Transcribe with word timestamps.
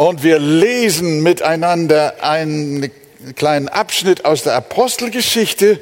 Und 0.00 0.22
wir 0.22 0.38
lesen 0.38 1.22
miteinander 1.22 2.24
einen 2.24 2.90
kleinen 3.36 3.68
Abschnitt 3.68 4.24
aus 4.24 4.44
der 4.44 4.54
Apostelgeschichte, 4.54 5.78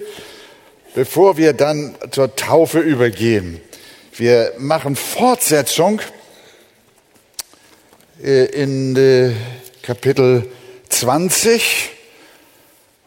bevor 0.97 1.37
wir 1.37 1.53
dann 1.53 1.95
zur 2.11 2.35
Taufe 2.35 2.81
übergehen. 2.81 3.61
Wir 4.17 4.55
machen 4.59 4.97
Fortsetzung 4.97 6.01
äh, 8.21 8.47
in 8.47 8.97
äh, 8.97 9.35
Kapitel 9.83 10.51
20 10.89 11.91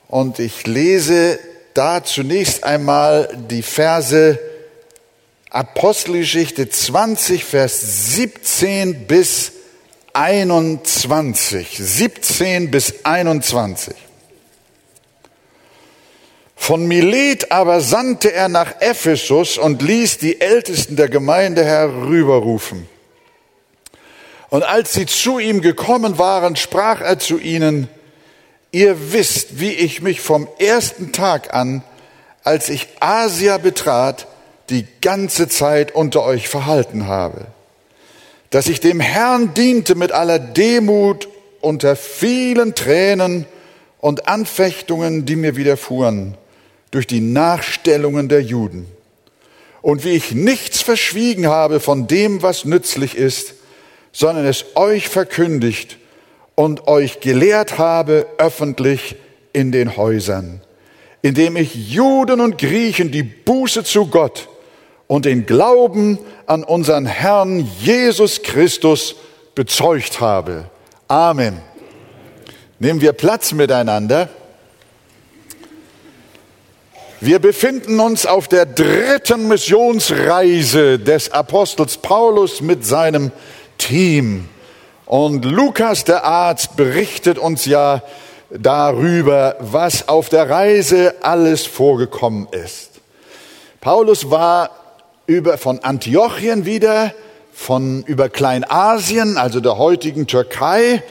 und 0.08 0.40
ich 0.40 0.66
lese 0.66 1.40
da 1.74 2.06
zunächst 2.06 2.64
einmal 2.64 3.38
die 3.50 3.64
Verse 3.64 4.40
Apostelgeschichte 5.50 6.70
20, 6.70 7.44
Vers 7.44 8.14
17 8.16 9.08
bis 9.08 9.52
21. 10.14 11.78
17 11.78 12.72
bis 12.72 13.06
21. 13.06 13.94
Von 16.56 16.88
Milet 16.88 17.52
aber 17.52 17.82
sandte 17.82 18.32
er 18.32 18.48
nach 18.48 18.82
Ephesus 18.82 19.58
und 19.58 19.82
ließ 19.82 20.20
die 20.20 20.42
Ältesten 20.42 20.96
der 20.96 21.10
Gemeinde 21.10 21.66
herüberrufen. 21.66 22.88
Und 24.50 24.64
als 24.64 24.94
sie 24.94 25.06
zu 25.06 25.40
ihm 25.40 25.62
gekommen 25.62 26.20
waren, 26.20 26.56
sprach 26.56 27.02
er 27.02 27.18
zu 27.18 27.40
ihnen, 27.40 27.88
ihr 28.72 29.12
wisst, 29.14 29.60
wie 29.60 29.72
ich 29.72 30.02
mich 30.02 30.22
vom 30.22 30.48
ersten 30.60 31.14
Tag 31.14 31.54
an, 31.54 31.84
als 32.44 32.70
ich 32.70 32.88
Asia 33.00 33.58
betrat, 33.58 34.28
die 34.70 34.86
ganze 35.02 35.48
Zeit 35.48 35.94
unter 35.94 36.24
euch 36.24 36.48
verhalten 36.48 37.08
habe, 37.08 37.48
dass 38.52 38.68
ich 38.68 38.82
dem 38.82 39.00
Herrn 39.00 39.54
diente 39.54 39.96
mit 39.96 40.12
aller 40.12 40.38
Demut 40.38 41.28
unter 41.62 41.96
vielen 41.96 42.76
Tränen 42.76 43.46
und 44.00 44.28
Anfechtungen, 44.28 45.26
die 45.26 45.38
mir 45.38 45.56
widerfuhren 45.56 46.36
durch 46.92 47.08
die 47.08 47.22
Nachstellungen 47.22 48.28
der 48.28 48.42
Juden. 48.42 48.88
Und 49.82 50.04
wie 50.04 50.12
ich 50.12 50.34
nichts 50.34 50.82
verschwiegen 50.82 51.48
habe 51.48 51.80
von 51.80 52.08
dem, 52.08 52.44
was 52.44 52.66
nützlich 52.66 53.16
ist, 53.16 53.56
sondern 54.12 54.46
es 54.46 54.66
euch 54.76 55.08
verkündigt 55.08 55.98
und 56.54 56.88
euch 56.88 57.22
gelehrt 57.22 57.78
habe 57.78 58.28
öffentlich 58.38 59.16
in 59.54 59.72
den 59.72 59.96
Häusern, 59.96 60.62
indem 61.22 61.56
ich 61.56 61.74
Juden 61.74 62.42
und 62.42 62.58
Griechen 62.58 63.12
die 63.12 63.24
Buße 63.24 63.86
zu 63.86 64.08
Gott 64.08 64.50
und 65.12 65.26
den 65.26 65.46
Glauben 65.46 66.20
an 66.46 66.64
unseren 66.64 67.06
Herrn 67.06 67.70
Jesus 67.82 68.44
Christus 68.44 69.16
bezeugt 69.56 70.22
habe. 70.22 70.70
Amen. 71.10 71.60
Nehmen 72.80 73.02
wir 73.02 73.12
Platz 73.12 73.52
miteinander. 73.52 74.30
Wir 77.20 77.40
befinden 77.40 78.00
uns 78.00 78.26
auf 78.26 78.48
der 78.48 78.66
dritten 78.66 79.50
Missionsreise 79.50 80.98
des 80.98 81.30
Apostels 81.34 81.98
Paulus 81.98 82.62
mit 82.62 82.86
seinem 82.86 83.34
Team. 83.78 84.48
Und 85.06 85.44
Lukas, 85.44 86.06
der 86.06 86.24
Arzt, 86.24 86.78
berichtet 86.78 87.38
uns 87.38 87.66
ja 87.66 88.02
darüber, 88.50 89.58
was 89.60 90.08
auf 90.08 90.30
der 90.30 90.50
Reise 90.50 91.16
alles 91.22 91.66
vorgekommen 91.66 92.48
ist. 92.54 92.92
Paulus 93.82 94.30
war 94.30 94.81
über, 95.32 95.58
von 95.58 95.80
Antiochien 95.80 96.66
wieder, 96.66 97.14
von 97.54 98.04
über 98.06 98.28
Kleinasien, 98.28 99.38
also 99.38 99.62
der 99.62 99.78
heutigen 99.78 100.28
Türkei, 100.28 101.02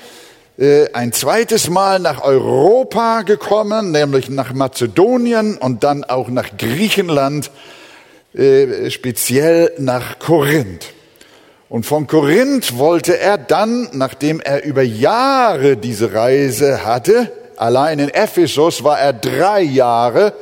äh, 0.58 0.92
ein 0.92 1.12
zweites 1.12 1.70
Mal 1.70 2.00
nach 2.00 2.22
Europa 2.22 3.22
gekommen, 3.22 3.92
nämlich 3.92 4.28
nach 4.28 4.52
Mazedonien 4.52 5.56
und 5.56 5.84
dann 5.84 6.04
auch 6.04 6.28
nach 6.28 6.50
Griechenland, 6.58 7.50
äh, 8.34 8.90
speziell 8.90 9.72
nach 9.78 10.18
Korinth. 10.18 10.92
Und 11.70 11.86
von 11.86 12.06
Korinth 12.06 12.76
wollte 12.76 13.18
er 13.18 13.38
dann, 13.38 13.88
nachdem 13.92 14.40
er 14.40 14.64
über 14.64 14.82
Jahre 14.82 15.78
diese 15.78 16.12
Reise 16.12 16.84
hatte, 16.84 17.32
allein 17.56 17.98
in 17.98 18.10
Ephesus 18.10 18.84
war 18.84 19.00
er 19.00 19.14
drei 19.14 19.62
Jahre, 19.62 20.34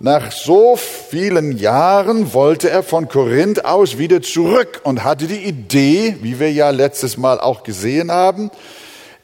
nach 0.00 0.30
so 0.30 0.76
vielen 0.76 1.58
Jahren 1.58 2.32
wollte 2.32 2.70
er 2.70 2.84
von 2.84 3.08
Korinth 3.08 3.64
aus 3.64 3.98
wieder 3.98 4.22
zurück 4.22 4.80
und 4.84 5.02
hatte 5.02 5.26
die 5.26 5.42
Idee, 5.44 6.16
wie 6.22 6.38
wir 6.38 6.52
ja 6.52 6.70
letztes 6.70 7.16
Mal 7.16 7.40
auch 7.40 7.64
gesehen 7.64 8.12
haben, 8.12 8.52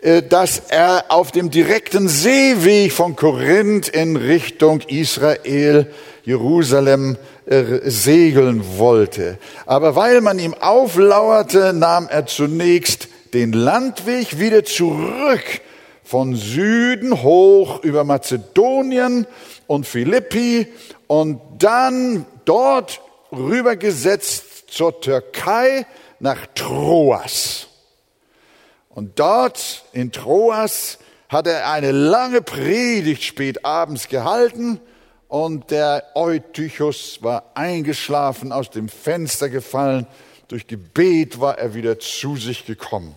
äh, 0.01 0.23
dass 0.23 0.63
er 0.69 1.05
auf 1.11 1.31
dem 1.31 1.51
direkten 1.51 2.09
Seeweg 2.09 2.93
von 2.93 3.15
Korinth 3.15 3.89
in 3.89 4.17
Richtung 4.17 4.81
Israel, 4.81 5.87
Jerusalem 6.25 7.19
äh, 7.47 7.63
segeln 7.85 8.65
wollte. 8.77 9.39
Aber 9.67 9.95
weil 9.95 10.23
man 10.23 10.41
ihm 10.41 10.55
auflauerte, 10.55 11.73
nahm 11.73 12.09
er 12.09 12.27
zunächst 12.27 13.07
den 13.33 13.53
Landweg 13.53 14.41
wieder 14.41 14.65
zurück 14.65 15.61
von 16.05 16.37
Süden 16.37 17.23
hoch 17.23 17.83
über 17.83 18.05
Mazedonien 18.05 19.27
und 19.67 19.87
Philippi 19.87 20.69
und 21.07 21.41
dann 21.59 22.27
dort 22.45 23.01
rübergesetzt 23.33 24.71
zur 24.71 25.01
Türkei 25.01 25.87
nach 26.21 26.47
Troas. 26.55 27.69
Und 28.91 29.19
dort 29.19 29.85
in 29.93 30.13
Troas 30.13 30.99
hat 31.29 31.47
er 31.47 31.71
eine 31.71 31.91
lange 31.91 32.43
Predigt 32.43 33.25
spät 33.25 33.65
abends 33.65 34.09
gehalten 34.09 34.81
und 35.29 35.71
der 35.71 36.05
Eutychus 36.15 37.23
war 37.23 37.51
eingeschlafen, 37.55 38.53
aus 38.53 38.71
dem 38.71 38.89
Fenster 38.89 39.49
gefallen. 39.49 40.07
Durch 40.49 40.67
Gebet 40.67 41.41
war 41.41 41.59
er 41.59 41.75
wieder 41.75 41.99
zu 41.99 42.37
sich 42.37 42.67
gekommen. 42.67 43.17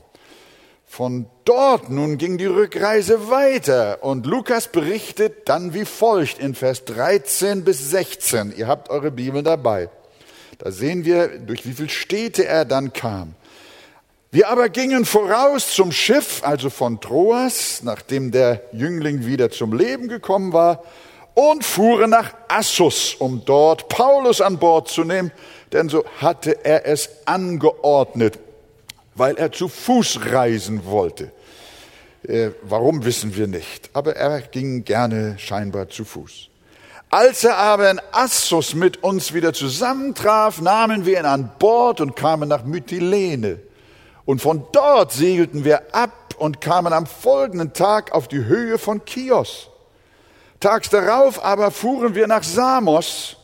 Von 0.90 1.28
dort 1.44 1.90
nun 1.90 2.18
ging 2.18 2.38
die 2.38 2.46
Rückreise 2.46 3.30
weiter 3.30 4.00
und 4.02 4.26
Lukas 4.26 4.70
berichtet 4.70 5.48
dann 5.48 5.74
wie 5.74 5.86
folgt 5.86 6.40
in 6.40 6.56
Vers 6.56 6.86
13 6.86 7.64
bis 7.66 7.92
16. 7.92 8.54
Ihr 8.56 8.68
habt 8.68 8.90
eure 8.90 9.12
Bibel 9.12 9.44
dabei. 9.44 9.90
Da 10.58 10.72
sehen 10.72 11.06
wir, 11.06 11.28
durch 11.40 11.68
wie 11.68 11.74
viele 11.74 11.90
Städte 11.90 12.46
er 12.48 12.66
dann 12.66 12.94
kam. 12.94 13.36
Wir 14.32 14.50
aber 14.50 14.70
gingen 14.70 15.06
voraus 15.06 15.74
zum 15.74 15.92
Schiff, 15.92 16.42
also 16.44 16.70
von 16.70 17.00
Troas, 17.00 17.82
nachdem 17.84 18.32
der 18.32 18.62
Jüngling 18.72 19.26
wieder 19.26 19.52
zum 19.52 19.78
Leben 19.78 20.08
gekommen 20.08 20.54
war, 20.54 20.84
und 21.36 21.64
fuhren 21.64 22.10
nach 22.10 22.34
Assus, 22.48 23.14
um 23.14 23.44
dort 23.46 23.90
Paulus 23.90 24.42
an 24.42 24.58
Bord 24.58 24.88
zu 24.88 25.04
nehmen, 25.04 25.32
denn 25.72 25.90
so 25.90 26.04
hatte 26.20 26.66
er 26.66 26.88
es 26.88 27.10
angeordnet 27.26 28.40
weil 29.18 29.38
er 29.38 29.52
zu 29.52 29.68
Fuß 29.68 30.32
reisen 30.32 30.86
wollte. 30.86 31.32
Äh, 32.24 32.52
warum 32.64 33.04
wissen 33.06 33.36
wir 33.36 33.48
nicht, 33.48 33.90
aber 33.94 34.16
er 34.16 34.42
ging 34.42 34.84
gerne 34.84 35.38
scheinbar 35.38 35.90
zu 35.90 36.06
Fuß. 36.06 36.50
Als 37.10 37.46
er 37.46 37.58
aber 37.58 37.90
in 37.90 38.02
Assos 38.12 38.74
mit 38.74 39.02
uns 39.02 39.34
wieder 39.34 39.54
zusammentraf, 39.54 40.60
nahmen 40.60 41.06
wir 41.06 41.20
ihn 41.20 41.26
an 41.26 41.52
Bord 41.58 42.02
und 42.02 42.16
kamen 42.18 42.50
nach 42.50 42.66
Mytilene. 42.66 43.60
Und 44.26 44.42
von 44.42 44.66
dort 44.74 45.14
segelten 45.14 45.64
wir 45.64 45.96
ab 45.96 46.36
und 46.38 46.60
kamen 46.60 46.92
am 46.92 47.06
folgenden 47.06 47.72
Tag 47.72 48.12
auf 48.12 48.28
die 48.28 48.44
Höhe 48.44 48.78
von 48.78 49.02
Chios. 49.06 49.70
Tags 50.60 50.90
darauf 50.90 51.44
aber 51.44 51.72
fuhren 51.72 52.14
wir 52.14 52.28
nach 52.28 52.44
Samos 52.44 53.38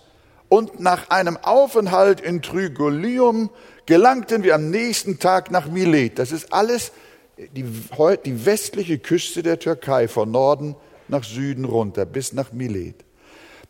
und 0.53 0.79
nach 0.79 1.09
einem 1.09 1.35
Aufenthalt 1.37 2.21
in 2.21 2.43
Trygolium 2.43 3.49
gelangten 3.87 4.43
wir 4.43 4.53
am 4.53 4.69
nächsten 4.69 5.17
Tag 5.17 5.49
nach 5.49 5.65
Milet. 5.65 6.19
Das 6.19 6.31
ist 6.31 6.53
alles 6.53 6.91
die, 7.37 7.65
die 8.23 8.45
westliche 8.45 8.99
Küste 8.99 9.41
der 9.41 9.57
Türkei, 9.57 10.07
von 10.07 10.29
Norden 10.29 10.75
nach 11.07 11.23
Süden 11.23 11.65
runter, 11.65 12.05
bis 12.05 12.33
nach 12.33 12.51
Milet. 12.51 12.93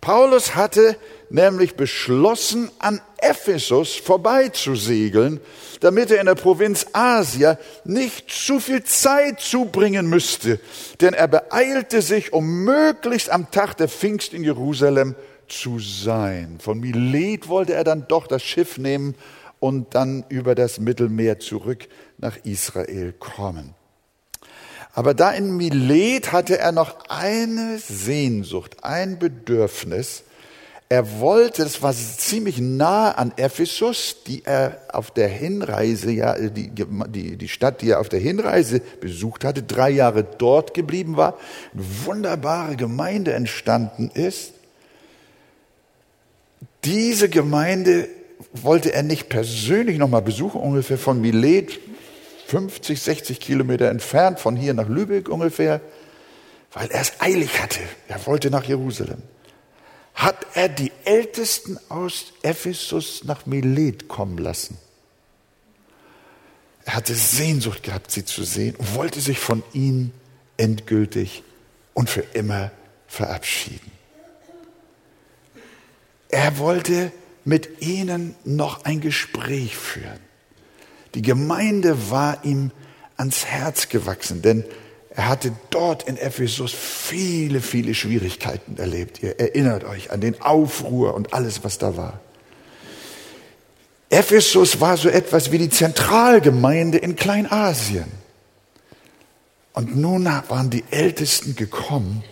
Paulus 0.02 0.56
hatte 0.56 0.98
nämlich 1.30 1.76
beschlossen, 1.76 2.70
an 2.80 3.00
Ephesus 3.18 3.96
vorbeizusegeln, 3.96 5.40
damit 5.80 6.12
er 6.12 6.20
in 6.20 6.26
der 6.26 6.36
Provinz 6.36 6.88
Asia 6.92 7.58
nicht 7.86 8.30
zu 8.30 8.60
viel 8.60 8.84
Zeit 8.84 9.40
zubringen 9.40 10.08
müsste, 10.08 10.60
denn 11.00 11.14
er 11.14 11.30
beeilte 11.30 12.02
sich, 12.02 12.34
um 12.34 12.66
möglichst 12.66 13.30
am 13.30 13.50
Tag 13.52 13.78
der 13.78 13.88
Pfingst 13.88 14.34
in 14.34 14.44
Jerusalem 14.44 15.16
zu 15.48 15.80
sein. 15.80 16.58
Von 16.60 16.80
Milet 16.80 17.48
wollte 17.48 17.74
er 17.74 17.84
dann 17.84 18.08
doch 18.08 18.28
das 18.28 18.44
Schiff 18.44 18.78
nehmen 18.78 19.16
und 19.60 19.96
dann 19.96 20.26
über 20.30 20.56
das 20.56 20.80
Mittelmeer 20.80 21.40
zurück 21.40 21.88
nach 22.18 22.38
Israel 22.44 23.14
kommen. 23.14 23.76
Aber 24.94 25.14
da 25.14 25.32
in 25.32 25.58
Milet 25.58 26.32
hatte 26.32 26.60
er 26.60 26.72
noch 26.72 26.98
eine 27.10 27.80
Sehnsucht, 27.80 28.84
ein 28.84 29.18
Bedürfnis. 29.18 30.24
er 30.88 31.20
wollte, 31.20 31.64
das 31.64 31.82
war 31.82 31.94
ziemlich 31.94 32.60
nah 32.60 33.12
an 33.12 33.34
Ephesus, 33.38 34.18
die 34.28 34.46
er 34.46 34.80
auf 34.92 35.10
der 35.10 35.28
Hinreise, 35.28 36.12
ja, 36.12 36.38
die, 36.38 36.70
die, 36.70 37.38
die 37.38 37.48
Stadt, 37.48 37.82
die 37.82 37.90
er 37.90 38.00
auf 38.00 38.10
der 38.10 38.20
Hinreise 38.20 38.82
besucht 39.02 39.44
hatte, 39.44 39.64
drei 39.64 39.90
Jahre 39.90 40.24
dort 40.24 40.76
geblieben 40.76 41.18
war, 41.18 41.40
eine 41.74 41.84
wunderbare 42.06 42.76
Gemeinde 42.76 43.34
entstanden 43.34 44.12
ist. 44.14 44.54
Diese 46.86 47.30
Gemeinde 47.30 48.10
wollte 48.52 48.94
er 48.94 49.04
nicht 49.04 49.30
persönlich 49.30 49.98
nochmal 49.98 50.22
besuchen, 50.22 50.62
ungefähr 50.62 50.98
von 50.98 51.22
Milet, 51.22 51.80
50, 52.48 53.02
60 53.02 53.40
Kilometer 53.40 53.90
entfernt, 53.90 54.40
von 54.40 54.56
hier 54.56 54.74
nach 54.74 54.90
Lübeck 54.90 55.30
ungefähr, 55.30 55.82
weil 56.74 56.90
er 56.90 57.02
es 57.02 57.14
eilig 57.20 57.62
hatte. 57.62 57.80
Er 58.08 58.26
wollte 58.26 58.50
nach 58.50 58.64
Jerusalem 58.64 59.24
hat 60.14 60.46
er 60.54 60.70
die 60.70 60.92
Ältesten 61.06 61.80
aus 61.90 62.34
Ephesus 62.44 63.24
nach 63.24 63.46
Milet 63.46 64.08
kommen 64.08 64.38
lassen. 64.38 64.78
Er 66.86 66.96
hatte 66.96 67.16
Sehnsucht 67.16 67.84
gehabt, 67.84 68.12
sie 68.12 68.26
zu 68.26 68.44
sehen 68.44 68.76
und 68.76 68.96
wollte 68.96 69.22
sich 69.22 69.40
von 69.40 69.64
ihnen 69.74 70.14
endgültig 70.58 71.44
und 71.94 72.10
für 72.10 72.24
immer 72.34 72.72
verabschieden. 73.08 73.92
Er 76.34 76.58
wollte 76.58 77.12
mit 77.46 77.84
ihnen 77.84 78.34
noch 78.44 78.86
ein 78.86 79.02
Gespräch 79.02 79.78
führen. 79.78 80.20
Die 81.14 81.22
Gemeinde 81.22 82.10
war 82.10 82.44
ihm 82.44 82.72
ans 83.18 83.46
Herz 83.46 83.88
gewachsen, 83.88 84.42
denn 84.42 84.66
er 85.12 85.28
hatte 85.30 85.52
dort 85.70 86.08
in 86.08 86.18
Ephesus 86.18 86.74
viele, 86.74 87.62
viele 87.62 87.94
Schwierigkeiten 87.94 88.78
erlebt. 88.78 89.22
Ihr 89.22 89.40
erinnert 89.40 89.84
euch 89.84 90.10
an 90.10 90.22
den 90.22 90.42
Aufruhr 90.42 91.14
und 91.14 91.36
alles, 91.36 91.64
was 91.64 91.78
da 91.78 91.98
war. 91.98 92.20
Ephesus 94.10 94.82
war 94.82 94.98
so 94.98 95.10
etwas 95.10 95.52
wie 95.52 95.60
die 95.60 95.70
Zentralgemeinde 95.70 96.98
in 96.98 97.16
Kleinasien. 97.16 98.12
Und 99.74 99.96
nun 99.96 100.26
waren 100.26 100.72
die 100.72 100.84
Ältesten 100.90 101.56
gekommen 101.56 102.24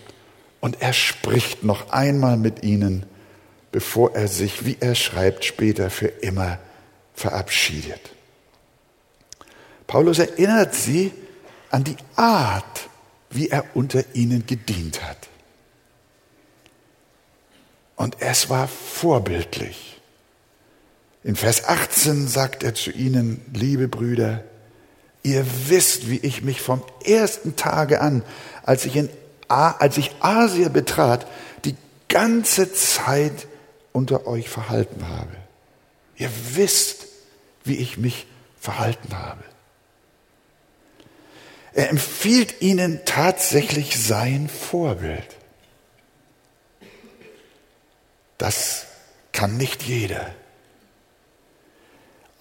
und 0.60 0.82
er 0.82 0.94
spricht 0.94 1.64
noch 1.64 1.92
einmal 1.92 2.38
mit 2.38 2.64
ihnen, 2.64 3.06
bevor 3.72 4.16
er 4.16 4.28
sich, 4.28 4.66
wie 4.66 4.78
er 4.80 4.96
schreibt, 4.96 5.46
später 5.46 5.90
für 5.90 6.08
immer 6.08 6.60
verabschiedet. 7.14 8.02
Paulus 9.88 10.20
erinnert 10.20 10.74
sie 10.74 11.12
an 11.70 11.84
die 11.84 11.98
Art, 12.16 12.90
wie 13.30 13.50
er 13.50 13.64
unter 13.74 14.04
ihnen 14.14 14.46
gedient 14.46 15.04
hat. 15.04 15.30
Und 17.96 18.18
es 18.20 18.50
war 18.50 18.68
vorbildlich. 18.68 20.02
In 21.24 21.36
Vers 21.36 21.66
18 21.66 22.28
sagt 22.28 22.64
er 22.64 22.74
zu 22.74 22.90
ihnen, 22.92 23.46
liebe 23.54 23.88
Brüder, 23.88 24.44
ihr 25.24 25.46
wisst, 25.68 26.10
wie 26.10 26.18
ich 26.18 26.42
mich 26.42 26.62
vom 26.62 26.82
ersten 27.06 27.56
Tage 27.56 28.02
an, 28.02 28.24
als 28.64 28.86
ich, 28.86 28.96
in 28.96 29.10
als 29.48 29.98
ich 29.98 30.12
Asia 30.22 30.70
betrat, 30.70 31.28
die 31.66 31.76
ganze 32.08 32.74
Zeit 32.74 33.48
unter 33.94 34.28
euch 34.28 34.50
verhalten 34.50 35.08
habe. 35.08 35.36
Ihr 36.18 36.30
wisst, 36.54 37.08
wie 37.64 37.78
ich 37.78 37.98
mich 37.98 38.28
verhalten 38.60 39.18
habe. 39.18 39.44
Er 41.74 41.90
empfiehlt 41.90 42.62
ihnen 42.62 43.00
tatsächlich 43.06 43.98
sein 43.98 44.50
Vorbild. 44.50 45.38
Das 48.38 48.86
kann 49.32 49.58
nicht 49.58 49.84
jeder. 49.84 50.34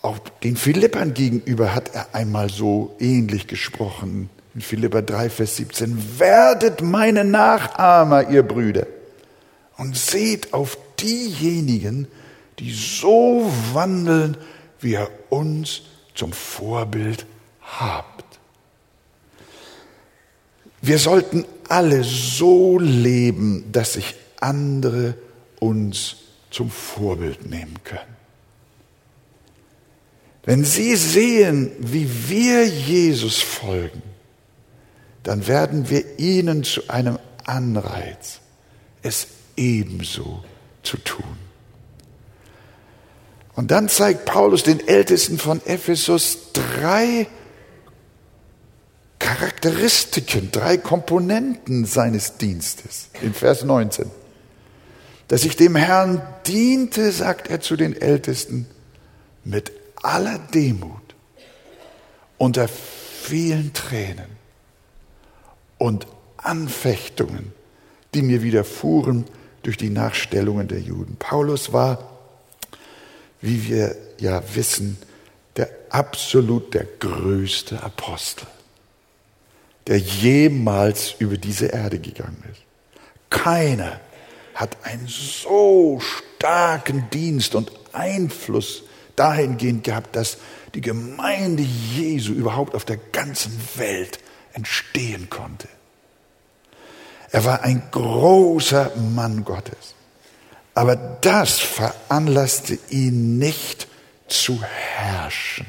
Auch 0.02 0.18
den 0.42 0.56
Philippern 0.56 1.14
gegenüber 1.14 1.74
hat 1.74 1.94
er 1.94 2.14
einmal 2.14 2.48
so 2.48 2.96
ähnlich 2.98 3.46
gesprochen. 3.46 4.30
In 4.54 4.62
Philippa 4.62 5.02
3, 5.02 5.30
Vers 5.30 5.56
17. 5.56 6.18
Werdet 6.18 6.82
meine 6.82 7.24
Nachahmer, 7.24 8.30
ihr 8.30 8.42
Brüder, 8.42 8.86
und 9.76 9.96
seht 9.96 10.52
auf 10.52 10.78
diejenigen, 11.02 12.08
die 12.58 12.72
so 12.72 13.50
wandeln, 13.72 14.36
wie 14.80 14.94
er 14.94 15.10
uns 15.30 15.82
zum 16.14 16.32
Vorbild 16.32 17.26
habt. 17.62 18.38
Wir 20.82 20.98
sollten 20.98 21.44
alle 21.68 22.04
so 22.04 22.78
leben, 22.78 23.70
dass 23.72 23.94
sich 23.94 24.14
andere 24.40 25.14
uns 25.58 26.16
zum 26.50 26.70
Vorbild 26.70 27.48
nehmen 27.48 27.76
können. 27.84 28.16
Wenn 30.42 30.64
Sie 30.64 30.96
sehen, 30.96 31.70
wie 31.78 32.08
wir 32.28 32.66
Jesus 32.66 33.40
folgen, 33.40 34.02
dann 35.22 35.46
werden 35.46 35.90
wir 35.90 36.18
ihnen 36.18 36.64
zu 36.64 36.88
einem 36.88 37.18
Anreiz, 37.44 38.40
es 39.02 39.26
ebenso 39.56 40.42
zu 40.82 40.96
tun. 40.98 41.36
Und 43.54 43.70
dann 43.70 43.88
zeigt 43.88 44.24
Paulus 44.24 44.62
den 44.62 44.86
Ältesten 44.86 45.38
von 45.38 45.60
Ephesus 45.66 46.52
drei 46.52 47.26
Charakteristiken, 49.18 50.50
drei 50.50 50.78
Komponenten 50.78 51.84
seines 51.84 52.38
Dienstes 52.38 53.10
in 53.20 53.34
Vers 53.34 53.64
19. 53.64 54.10
Dass 55.28 55.44
ich 55.44 55.56
dem 55.56 55.76
Herrn 55.76 56.22
diente, 56.46 57.12
sagt 57.12 57.48
er 57.48 57.60
zu 57.60 57.76
den 57.76 57.94
Ältesten, 57.94 58.66
mit 59.44 59.72
aller 59.96 60.38
Demut, 60.38 61.14
unter 62.38 62.66
vielen 62.66 63.72
Tränen 63.74 64.38
und 65.78 66.06
Anfechtungen, 66.38 67.52
die 68.14 68.22
mir 68.22 68.42
widerfuhren 68.42 69.26
durch 69.62 69.76
die 69.76 69.90
Nachstellungen 69.90 70.68
der 70.68 70.80
Juden. 70.80 71.16
Paulus 71.18 71.72
war, 71.72 72.10
wie 73.40 73.68
wir 73.68 73.96
ja 74.18 74.42
wissen, 74.54 74.98
der 75.56 75.70
absolut 75.90 76.74
der 76.74 76.84
größte 76.98 77.82
Apostel 77.82 78.46
der 79.90 79.98
jemals 79.98 81.16
über 81.18 81.36
diese 81.36 81.66
Erde 81.66 81.98
gegangen 81.98 82.42
ist. 82.50 82.62
Keiner 83.28 84.00
hat 84.54 84.76
einen 84.84 85.08
so 85.08 86.00
starken 86.00 87.10
Dienst 87.10 87.56
und 87.56 87.72
Einfluss 87.92 88.84
dahingehend 89.16 89.82
gehabt, 89.84 90.14
dass 90.14 90.38
die 90.74 90.80
Gemeinde 90.80 91.64
Jesu 91.64 92.32
überhaupt 92.32 92.76
auf 92.76 92.84
der 92.84 92.98
ganzen 92.98 93.60
Welt 93.76 94.20
entstehen 94.52 95.28
konnte. 95.28 95.68
Er 97.32 97.44
war 97.44 97.62
ein 97.62 97.82
großer 97.90 98.92
Mann 98.96 99.44
Gottes. 99.44 99.94
Aber 100.74 100.96
das 100.96 101.58
veranlasste 101.58 102.78
ihn 102.90 103.38
nicht 103.38 103.88
zu 104.28 104.60
herrschen. 104.62 105.66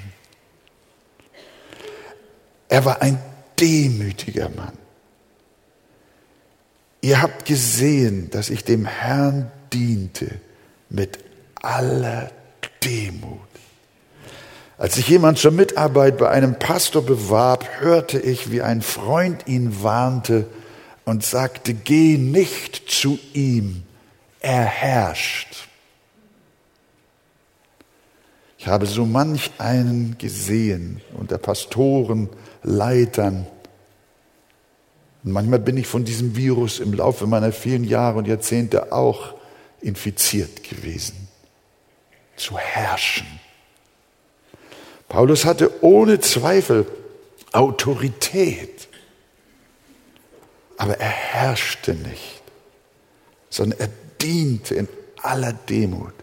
Er 2.69 2.85
war 2.85 3.01
ein 3.01 3.19
demütiger 3.59 4.49
Mann. 4.49 4.77
Ihr 7.01 7.21
habt 7.21 7.45
gesehen, 7.45 8.29
dass 8.29 8.49
ich 8.49 8.63
dem 8.63 8.85
Herrn 8.85 9.51
diente 9.73 10.39
mit 10.89 11.19
aller 11.55 12.31
Demut. 12.83 13.39
Als 14.77 14.95
sich 14.95 15.07
jemand 15.07 15.37
zur 15.37 15.51
Mitarbeit 15.51 16.17
bei 16.17 16.29
einem 16.29 16.57
Pastor 16.57 17.03
bewarb, 17.03 17.67
hörte 17.79 18.19
ich, 18.19 18.51
wie 18.51 18.61
ein 18.61 18.81
Freund 18.81 19.47
ihn 19.47 19.83
warnte 19.83 20.47
und 21.11 21.25
sagte, 21.25 21.73
geh 21.73 22.17
nicht 22.17 22.89
zu 22.89 23.19
ihm, 23.33 23.83
er 24.39 24.63
herrscht. 24.63 25.67
Ich 28.57 28.67
habe 28.67 28.85
so 28.85 29.05
manch 29.05 29.51
einen 29.57 30.17
gesehen 30.17 31.01
unter 31.13 31.37
Pastoren, 31.37 32.29
Leitern. 32.63 33.45
Und 35.25 35.33
manchmal 35.33 35.59
bin 35.59 35.75
ich 35.75 35.85
von 35.85 36.05
diesem 36.05 36.37
Virus 36.37 36.79
im 36.79 36.93
Laufe 36.93 37.27
meiner 37.27 37.51
vielen 37.51 37.83
Jahre 37.83 38.19
und 38.19 38.27
Jahrzehnte 38.29 38.93
auch 38.93 39.33
infiziert 39.81 40.63
gewesen. 40.63 41.27
Zu 42.37 42.57
herrschen. 42.57 43.27
Paulus 45.09 45.43
hatte 45.43 45.83
ohne 45.83 46.21
Zweifel 46.21 46.85
Autorität, 47.51 48.87
aber 50.81 50.99
er 50.99 51.09
herrschte 51.11 51.93
nicht, 51.93 52.41
sondern 53.51 53.79
er 53.81 53.89
diente 54.19 54.73
in 54.73 54.87
aller 55.21 55.53
Demut. 55.53 56.15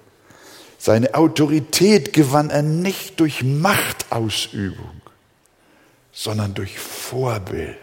Seine 0.78 1.14
Autorität 1.14 2.12
gewann 2.12 2.50
er 2.50 2.62
nicht 2.62 3.20
durch 3.20 3.44
Machtausübung, 3.44 5.00
sondern 6.10 6.54
durch 6.54 6.76
Vorbild. 6.76 7.76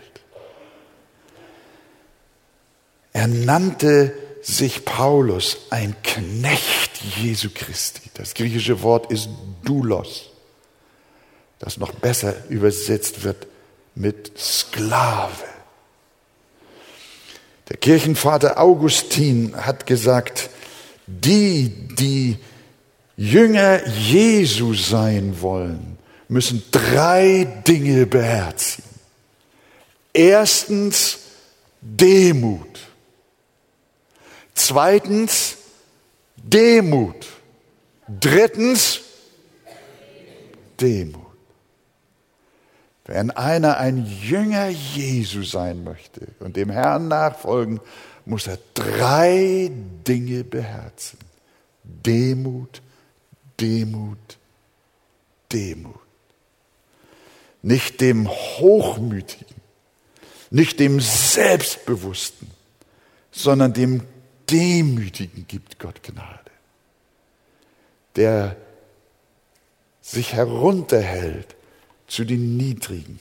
Er 3.14 3.28
nannte 3.28 4.14
sich 4.42 4.84
Paulus 4.84 5.68
ein 5.70 5.96
Knecht 6.04 7.02
Jesu 7.16 7.52
Christi. 7.56 8.02
Das 8.16 8.34
griechische 8.34 8.82
Wort 8.82 9.10
ist 9.14 9.30
doulos, 9.64 10.30
das 11.58 11.78
noch 11.78 11.94
besser 11.94 12.36
übersetzt 12.50 13.24
wird 13.24 13.48
mit 13.96 14.38
Sklave. 14.38 15.55
Der 17.70 17.78
Kirchenvater 17.78 18.60
Augustin 18.60 19.56
hat 19.56 19.86
gesagt, 19.86 20.50
die, 21.08 21.70
die 21.70 22.38
Jünger 23.18 23.88
Jesu 23.88 24.74
sein 24.74 25.42
wollen, 25.42 25.98
müssen 26.28 26.64
drei 26.72 27.62
Dinge 27.68 28.06
beherzigen. 28.06 28.90
Erstens 30.14 31.20
Demut. 31.82 32.80
Zweitens 34.54 35.58
Demut. 36.38 37.26
Drittens 38.08 39.02
Demut. 40.80 41.25
Wenn 43.06 43.30
einer 43.30 43.78
ein 43.78 44.06
Jünger 44.06 44.68
Jesu 44.68 45.44
sein 45.44 45.84
möchte 45.84 46.28
und 46.40 46.56
dem 46.56 46.72
Herrn 46.72 47.08
nachfolgen, 47.08 47.80
muss 48.26 48.48
er 48.48 48.58
drei 48.74 49.72
Dinge 50.08 50.44
beherzen. 50.44 51.20
Demut, 51.84 52.82
Demut, 53.60 54.38
Demut. 55.52 56.00
Nicht 57.62 58.02
dem 58.02 58.28
Hochmütigen, 58.28 59.56
nicht 60.50 60.80
dem 60.80 61.00
Selbstbewussten, 61.00 62.50
sondern 63.32 63.74
dem 63.74 64.02
Demütigen 64.50 65.48
gibt 65.48 65.80
Gott 65.80 66.02
Gnade. 66.02 66.52
Der 68.16 68.56
sich 70.02 70.34
herunterhält 70.34 71.55
zu 72.08 72.24
den 72.24 72.58
Niedrigen. 72.58 73.20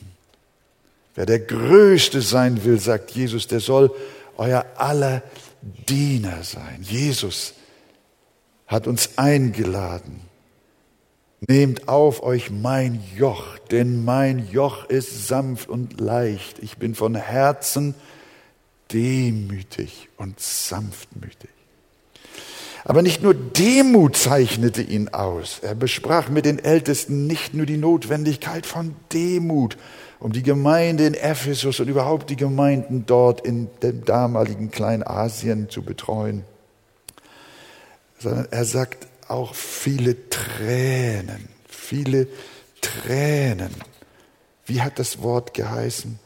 Wer 1.14 1.26
der 1.26 1.40
Größte 1.40 2.20
sein 2.20 2.64
will, 2.64 2.78
sagt 2.78 3.12
Jesus, 3.12 3.46
der 3.46 3.60
soll 3.60 3.94
euer 4.36 4.66
aller 4.76 5.22
Diener 5.88 6.42
sein. 6.42 6.80
Jesus 6.82 7.54
hat 8.66 8.86
uns 8.86 9.16
eingeladen. 9.16 10.20
Nehmt 11.46 11.88
auf 11.88 12.22
euch 12.22 12.50
mein 12.50 13.02
Joch, 13.16 13.58
denn 13.70 14.04
mein 14.04 14.48
Joch 14.50 14.86
ist 14.86 15.28
sanft 15.28 15.68
und 15.68 16.00
leicht. 16.00 16.58
Ich 16.60 16.78
bin 16.78 16.94
von 16.94 17.14
Herzen 17.14 17.94
demütig 18.92 20.08
und 20.16 20.40
sanftmütig. 20.40 21.53
Aber 22.84 23.00
nicht 23.00 23.22
nur 23.22 23.32
Demut 23.34 24.16
zeichnete 24.16 24.82
ihn 24.82 25.08
aus. 25.08 25.60
Er 25.62 25.74
besprach 25.74 26.28
mit 26.28 26.44
den 26.44 26.58
Ältesten 26.58 27.26
nicht 27.26 27.54
nur 27.54 27.64
die 27.64 27.78
Notwendigkeit 27.78 28.66
von 28.66 28.94
Demut, 29.12 29.78
um 30.20 30.32
die 30.32 30.42
Gemeinde 30.42 31.06
in 31.06 31.14
Ephesus 31.14 31.80
und 31.80 31.88
überhaupt 31.88 32.28
die 32.28 32.36
Gemeinden 32.36 33.04
dort 33.06 33.40
in 33.40 33.68
dem 33.82 34.04
damaligen 34.04 34.70
Kleinasien 34.70 35.70
zu 35.70 35.82
betreuen, 35.82 36.44
sondern 38.18 38.48
er 38.50 38.64
sagt 38.66 39.06
auch 39.28 39.54
viele 39.54 40.28
Tränen, 40.28 41.48
viele 41.66 42.28
Tränen. 42.82 43.70
Wie 44.66 44.82
hat 44.82 44.98
das 44.98 45.22
Wort 45.22 45.54
geheißen? 45.54 46.18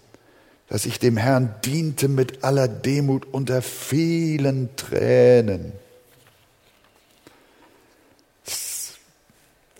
Dass 0.68 0.86
ich 0.86 0.98
dem 0.98 1.16
Herrn 1.16 1.54
diente 1.64 2.08
mit 2.08 2.44
aller 2.44 2.68
Demut 2.68 3.26
unter 3.32 3.62
vielen 3.62 4.74
Tränen. 4.76 5.72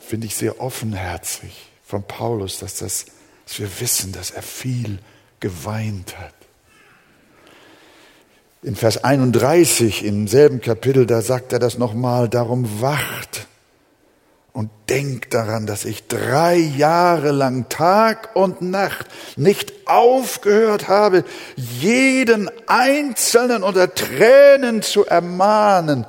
Finde 0.09 0.27
ich 0.27 0.37
sehr 0.37 0.61
offenherzig 0.61 1.71
von 1.85 2.03
Paulus, 2.03 2.59
dass, 2.59 2.77
das, 2.77 3.07
dass 3.47 3.59
wir 3.59 3.81
wissen, 3.81 4.12
dass 4.12 4.31
er 4.31 4.43
viel 4.43 5.00
geweint 5.38 6.19
hat. 6.19 6.35
In 8.62 8.75
Vers 8.75 9.05
31 9.05 10.05
im 10.05 10.27
selben 10.27 10.62
Kapitel, 10.62 11.05
da 11.07 11.21
sagt 11.21 11.53
er 11.53 11.59
das 11.59 11.77
nochmal, 11.77 12.29
darum 12.29 12.81
wacht 12.81 13.47
und 14.53 14.71
denkt 14.88 15.35
daran, 15.35 15.67
dass 15.67 15.85
ich 15.85 16.09
drei 16.09 16.57
Jahre 16.57 17.31
lang 17.31 17.69
Tag 17.69 18.35
und 18.35 18.62
Nacht 18.62 19.07
nicht 19.37 19.87
aufgehört 19.87 20.88
habe, 20.88 21.23
jeden 21.55 22.50
Einzelnen 22.67 23.62
unter 23.62 23.95
Tränen 23.95 24.81
zu 24.81 25.05
ermahnen. 25.05 26.07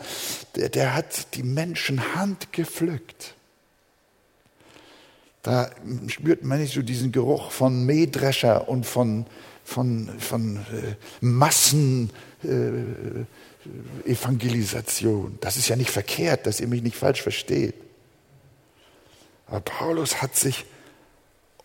Der, 0.55 0.69
der 0.69 0.95
hat 0.95 1.35
die 1.35 1.43
Menschen 1.43 2.15
Hand 2.15 2.53
gepflückt. 2.53 3.35
Da 5.41 5.69
spürt 6.07 6.43
man 6.43 6.59
nicht 6.59 6.73
so 6.73 6.81
diesen 6.81 7.11
Geruch 7.11 7.51
von 7.51 7.85
Mähdrescher 7.85 8.67
und 8.67 8.85
von, 8.85 9.25
von, 9.63 10.09
von 10.19 10.57
äh, 10.57 10.95
Massen. 11.21 12.09
Äh, 12.43 13.25
Evangelisation. 14.05 15.37
Das 15.41 15.57
ist 15.57 15.67
ja 15.67 15.75
nicht 15.75 15.89
verkehrt, 15.91 16.45
dass 16.47 16.59
ihr 16.59 16.67
mich 16.67 16.81
nicht 16.81 16.95
falsch 16.95 17.21
versteht. 17.21 17.75
Aber 19.47 19.61
Paulus 19.61 20.21
hat 20.21 20.35
sich 20.35 20.65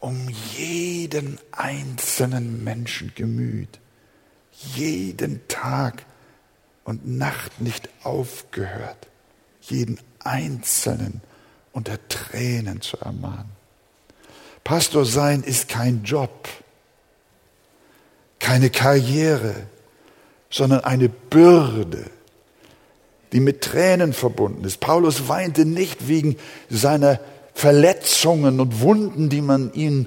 um 0.00 0.28
jeden 0.56 1.38
einzelnen 1.52 2.64
Menschen 2.64 3.12
gemüht, 3.14 3.80
jeden 4.74 5.46
Tag 5.48 6.04
und 6.84 7.06
Nacht 7.06 7.60
nicht 7.60 7.88
aufgehört, 8.02 9.08
jeden 9.62 9.98
einzelnen 10.18 11.22
unter 11.72 11.98
Tränen 12.08 12.80
zu 12.80 12.98
ermahnen. 12.98 13.50
Pastor 14.64 15.04
sein 15.04 15.42
ist 15.42 15.68
kein 15.68 16.02
Job, 16.04 16.48
keine 18.38 18.70
Karriere, 18.70 19.54
sondern 20.50 20.80
eine 20.80 21.08
Bürde, 21.08 22.06
die 23.32 23.40
mit 23.40 23.60
Tränen 23.60 24.12
verbunden 24.12 24.64
ist. 24.64 24.80
Paulus 24.80 25.28
weinte 25.28 25.64
nicht 25.66 26.08
wegen 26.08 26.36
seiner 26.70 27.20
Verletzungen 27.52 28.58
und 28.58 28.80
Wunden, 28.80 29.28
die 29.28 29.42
man 29.42 29.72
ihm 29.74 30.06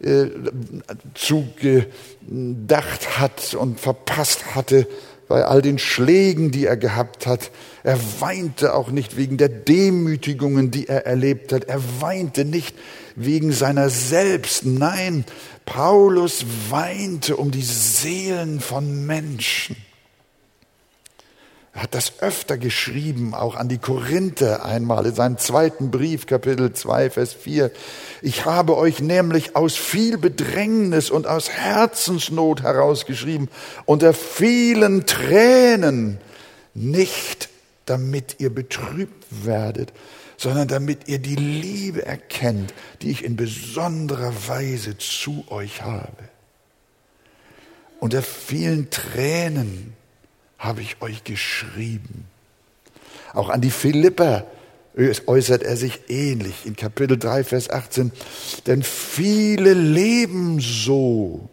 äh, 0.00 0.26
zugedacht 1.14 1.88
hat 3.18 3.54
und 3.54 3.80
verpasst 3.80 4.54
hatte, 4.54 4.86
bei 5.28 5.44
all 5.44 5.60
den 5.60 5.78
Schlägen, 5.78 6.50
die 6.52 6.66
er 6.66 6.76
gehabt 6.76 7.26
hat. 7.26 7.50
Er 7.82 7.98
weinte 8.20 8.74
auch 8.74 8.90
nicht 8.90 9.16
wegen 9.16 9.38
der 9.38 9.48
Demütigungen, 9.48 10.70
die 10.70 10.86
er 10.88 11.06
erlebt 11.06 11.52
hat. 11.52 11.64
Er 11.64 11.80
weinte 12.00 12.44
nicht 12.44 12.76
wegen 13.16 13.52
seiner 13.52 13.90
selbst. 13.90 14.64
Nein, 14.64 15.24
Paulus 15.64 16.44
weinte 16.70 17.36
um 17.36 17.50
die 17.50 17.62
Seelen 17.62 18.60
von 18.60 19.04
Menschen. 19.06 19.76
Er 21.76 21.82
hat 21.82 21.94
das 21.94 22.20
öfter 22.20 22.56
geschrieben, 22.56 23.34
auch 23.34 23.54
an 23.54 23.68
die 23.68 23.76
Korinther 23.76 24.64
einmal 24.64 25.04
in 25.04 25.14
seinem 25.14 25.36
zweiten 25.36 25.90
Brief, 25.90 26.26
Kapitel 26.26 26.72
2, 26.72 27.10
Vers 27.10 27.34
4. 27.34 27.70
Ich 28.22 28.46
habe 28.46 28.78
euch 28.78 29.00
nämlich 29.00 29.56
aus 29.56 29.76
viel 29.76 30.16
Bedrängnis 30.16 31.10
und 31.10 31.26
aus 31.26 31.50
Herzensnot 31.50 32.62
herausgeschrieben, 32.62 33.50
unter 33.84 34.14
vielen 34.14 35.04
Tränen, 35.04 36.18
nicht 36.72 37.50
damit 37.84 38.36
ihr 38.38 38.54
betrübt 38.54 39.26
werdet, 39.30 39.92
sondern 40.36 40.68
damit 40.68 41.08
ihr 41.08 41.18
die 41.18 41.36
Liebe 41.36 42.04
erkennt, 42.04 42.74
die 43.02 43.10
ich 43.10 43.24
in 43.24 43.36
besonderer 43.36 44.32
Weise 44.48 44.98
zu 44.98 45.44
euch 45.48 45.82
habe. 45.82 46.28
Unter 48.00 48.22
vielen 48.22 48.90
Tränen 48.90 49.94
habe 50.58 50.82
ich 50.82 51.00
euch 51.00 51.24
geschrieben. 51.24 52.26
Auch 53.32 53.48
an 53.48 53.60
die 53.60 53.70
Philipper 53.70 54.46
äußert 55.26 55.62
er 55.62 55.76
sich 55.76 56.08
ähnlich 56.08 56.64
in 56.64 56.74
Kapitel 56.76 57.18
3, 57.18 57.44
Vers 57.44 57.70
18. 57.70 58.12
Denn 58.66 58.82
viele 58.82 59.74
leben 59.74 60.60
so, 60.60 61.48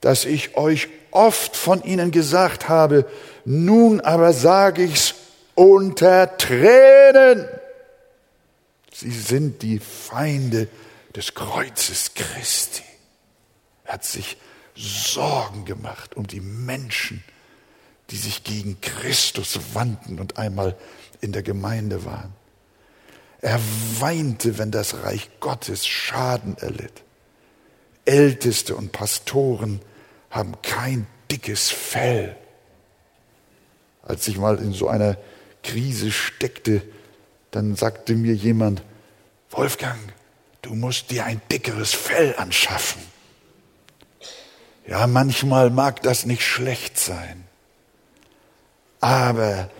dass 0.00 0.24
ich 0.24 0.56
euch 0.56 0.88
oft 1.10 1.56
von 1.56 1.82
ihnen 1.82 2.10
gesagt 2.10 2.68
habe, 2.68 3.06
nun 3.44 4.00
aber 4.00 4.32
sage 4.32 4.84
ich's 4.84 5.14
unter 5.54 6.36
Tränen. 6.36 7.46
Sie 9.00 9.10
sind 9.10 9.62
die 9.62 9.78
Feinde 9.78 10.68
des 11.16 11.34
Kreuzes 11.34 12.12
Christi. 12.14 12.82
Er 13.84 13.94
hat 13.94 14.04
sich 14.04 14.36
Sorgen 14.76 15.64
gemacht 15.64 16.16
um 16.16 16.26
die 16.26 16.40
Menschen, 16.40 17.24
die 18.10 18.18
sich 18.18 18.44
gegen 18.44 18.78
Christus 18.82 19.58
wandten 19.72 20.20
und 20.20 20.36
einmal 20.36 20.76
in 21.22 21.32
der 21.32 21.42
Gemeinde 21.42 22.04
waren. 22.04 22.34
Er 23.40 23.58
weinte, 24.00 24.58
wenn 24.58 24.70
das 24.70 25.02
Reich 25.02 25.30
Gottes 25.40 25.86
Schaden 25.86 26.58
erlitt. 26.58 27.02
Älteste 28.04 28.76
und 28.76 28.92
Pastoren 28.92 29.80
haben 30.28 30.60
kein 30.60 31.06
dickes 31.30 31.70
Fell. 31.70 32.36
Als 34.02 34.28
ich 34.28 34.36
mal 34.36 34.58
in 34.58 34.72
so 34.72 34.88
einer 34.88 35.16
Krise 35.62 36.10
steckte, 36.10 36.82
dann 37.50 37.76
sagte 37.76 38.14
mir 38.14 38.34
jemand, 38.34 38.82
Wolfgang, 39.50 39.98
du 40.62 40.74
musst 40.74 41.10
dir 41.10 41.24
ein 41.24 41.42
dickeres 41.50 41.92
Fell 41.92 42.34
anschaffen. 42.36 43.02
Ja, 44.86 45.06
manchmal 45.06 45.70
mag 45.70 46.02
das 46.02 46.24
nicht 46.24 46.42
schlecht 46.42 46.98
sein, 46.98 47.44
aber 49.00 49.70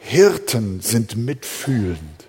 Hirten 0.00 0.80
sind 0.80 1.16
mitfühlend 1.16 2.28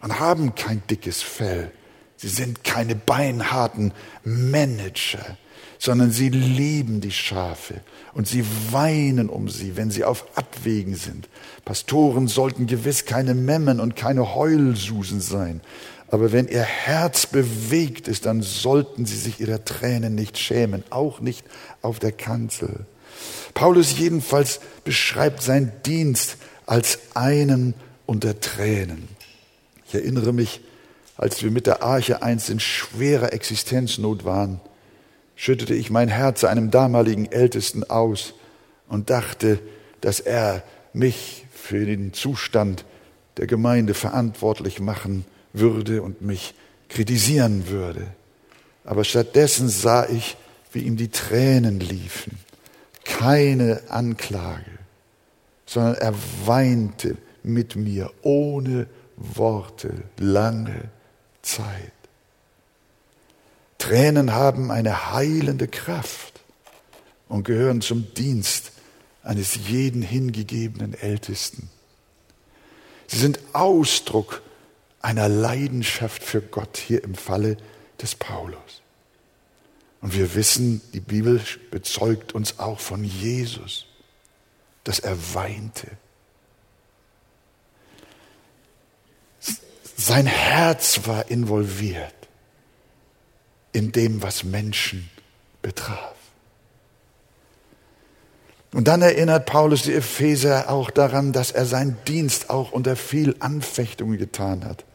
und 0.00 0.18
haben 0.18 0.54
kein 0.54 0.82
dickes 0.88 1.22
Fell. 1.22 1.72
Sie 2.16 2.28
sind 2.28 2.64
keine 2.64 2.94
beinharten 2.94 3.92
Manager, 4.24 5.36
sondern 5.78 6.10
sie 6.10 6.28
lieben 6.28 7.00
die 7.00 7.12
Schafe 7.12 7.80
und 8.14 8.26
sie 8.26 8.44
weinen 8.70 9.28
um 9.28 9.48
sie, 9.48 9.76
wenn 9.76 9.90
sie 9.90 10.04
auf 10.04 10.26
Abwägen 10.36 10.94
sind. 10.94 11.28
Pastoren 11.64 12.28
sollten 12.28 12.66
gewiss 12.66 13.04
keine 13.04 13.34
Memmen 13.34 13.80
und 13.80 13.96
keine 13.96 14.34
Heulsusen 14.34 15.20
sein, 15.20 15.60
aber 16.08 16.32
wenn 16.32 16.46
ihr 16.48 16.62
Herz 16.62 17.26
bewegt 17.26 18.08
ist, 18.08 18.26
dann 18.26 18.42
sollten 18.42 19.06
sie 19.06 19.16
sich 19.16 19.40
ihrer 19.40 19.64
Tränen 19.64 20.14
nicht 20.14 20.38
schämen, 20.38 20.84
auch 20.90 21.20
nicht 21.20 21.44
auf 21.82 21.98
der 21.98 22.12
Kanzel. 22.12 22.86
Paulus 23.54 23.98
jedenfalls 23.98 24.60
beschreibt 24.84 25.42
seinen 25.42 25.72
Dienst 25.84 26.36
als 26.66 26.98
einen 27.14 27.74
unter 28.04 28.38
Tränen. 28.40 29.08
Ich 29.88 29.94
erinnere 29.94 30.32
mich, 30.32 30.60
als 31.16 31.42
wir 31.42 31.50
mit 31.50 31.66
der 31.66 31.82
Arche 31.82 32.22
einst 32.22 32.50
in 32.50 32.60
schwerer 32.60 33.32
Existenznot 33.32 34.24
waren, 34.24 34.60
schüttete 35.36 35.74
ich 35.74 35.90
mein 35.90 36.08
Herz 36.08 36.42
einem 36.42 36.70
damaligen 36.70 37.30
Ältesten 37.30 37.84
aus 37.84 38.34
und 38.88 39.10
dachte, 39.10 39.60
dass 40.00 40.18
er 40.18 40.64
mich 40.92 41.46
für 41.52 41.84
den 41.84 42.12
Zustand 42.12 42.84
der 43.36 43.46
Gemeinde 43.46 43.94
verantwortlich 43.94 44.80
machen 44.80 45.24
würde 45.52 46.02
und 46.02 46.22
mich 46.22 46.54
kritisieren 46.88 47.68
würde. 47.68 48.06
Aber 48.84 49.04
stattdessen 49.04 49.68
sah 49.68 50.08
ich, 50.08 50.36
wie 50.72 50.80
ihm 50.80 50.96
die 50.96 51.08
Tränen 51.08 51.80
liefen. 51.80 52.38
Keine 53.04 53.82
Anklage, 53.88 54.78
sondern 55.64 55.94
er 55.96 56.14
weinte 56.44 57.16
mit 57.42 57.76
mir 57.76 58.10
ohne 58.22 58.86
Worte 59.16 59.92
lange 60.18 60.90
Zeit. 61.42 61.95
Tränen 63.78 64.32
haben 64.32 64.70
eine 64.70 65.12
heilende 65.12 65.68
Kraft 65.68 66.40
und 67.28 67.44
gehören 67.44 67.80
zum 67.80 68.12
Dienst 68.14 68.72
eines 69.22 69.56
jeden 69.68 70.02
hingegebenen 70.02 70.94
Ältesten. 70.94 71.68
Sie 73.06 73.18
sind 73.18 73.38
Ausdruck 73.52 74.42
einer 75.00 75.28
Leidenschaft 75.28 76.22
für 76.22 76.40
Gott 76.40 76.76
hier 76.76 77.04
im 77.04 77.14
Falle 77.14 77.56
des 78.00 78.14
Paulus. 78.14 78.82
Und 80.00 80.14
wir 80.14 80.34
wissen, 80.34 80.80
die 80.92 81.00
Bibel 81.00 81.40
bezeugt 81.70 82.34
uns 82.34 82.58
auch 82.58 82.80
von 82.80 83.04
Jesus, 83.04 83.86
dass 84.84 84.98
er 84.98 85.16
weinte. 85.34 85.88
Sein 89.96 90.26
Herz 90.26 91.00
war 91.06 91.30
involviert 91.30 92.15
in 93.76 93.92
dem, 93.92 94.22
was 94.22 94.42
Menschen 94.42 95.10
betraf. 95.60 96.14
Und 98.72 98.88
dann 98.88 99.02
erinnert 99.02 99.44
Paulus 99.44 99.82
die 99.82 99.92
Epheser 99.92 100.70
auch 100.70 100.90
daran, 100.90 101.34
dass 101.34 101.50
er 101.50 101.66
seinen 101.66 101.98
Dienst 102.08 102.48
auch 102.48 102.72
unter 102.72 102.96
viel 102.96 103.36
Anfechtungen 103.38 104.16
getan 104.16 104.64
hat. 104.64 104.86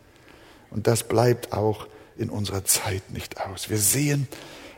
Und 0.71 0.88
das 0.88 1.03
bleibt 1.03 1.53
auch 1.53 1.88
in 2.17 2.31
unserer 2.31 2.65
Zeit 2.65 3.11
nicht 3.11 3.39
aus. 3.39 3.69
Wir 3.69 3.77
sehen, 3.77 4.27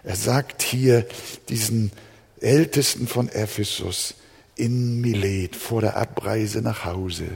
er 0.03 0.17
sagt 0.17 0.63
hier 0.63 1.05
diesen 1.47 1.93
Ältesten 2.41 3.07
von 3.07 3.29
Ephesus 3.29 4.15
in 4.55 4.99
Milet 4.99 5.55
vor 5.55 5.79
der 5.79 5.95
Abreise 5.95 6.61
nach 6.61 6.83
Hause, 6.83 7.29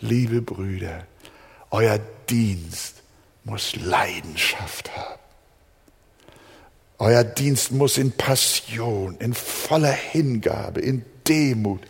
liebe 0.00 0.42
Brüder, 0.42 1.06
euer 1.70 1.98
Dienst 2.28 2.96
muss 3.44 3.74
Leidenschaft 3.76 4.94
haben. 4.94 5.19
Euer 7.00 7.24
Dienst 7.24 7.72
muss 7.72 7.96
in 7.96 8.12
Passion, 8.12 9.16
in 9.20 9.32
voller 9.32 9.90
Hingabe, 9.90 10.82
in 10.82 11.02
Demut, 11.26 11.80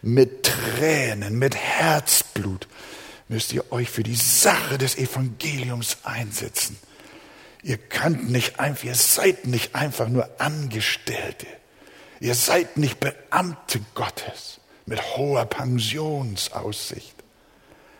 mit 0.00 0.44
Tränen, 0.44 1.40
mit 1.40 1.56
Herzblut 1.56 2.68
müsst 3.26 3.52
ihr 3.52 3.72
euch 3.72 3.90
für 3.90 4.04
die 4.04 4.14
Sache 4.14 4.78
des 4.78 4.96
Evangeliums 4.96 5.98
einsetzen. 6.04 6.78
Ihr 7.64 7.78
könnt 7.78 8.30
nicht 8.30 8.60
einfach, 8.60 8.84
ihr 8.84 8.94
seid 8.94 9.44
nicht 9.48 9.74
einfach 9.74 10.08
nur 10.08 10.30
Angestellte. 10.38 11.48
Ihr 12.20 12.36
seid 12.36 12.76
nicht 12.76 13.00
Beamte 13.00 13.80
Gottes 13.94 14.60
mit 14.86 15.02
hoher 15.16 15.46
Pensionsaussicht, 15.46 17.16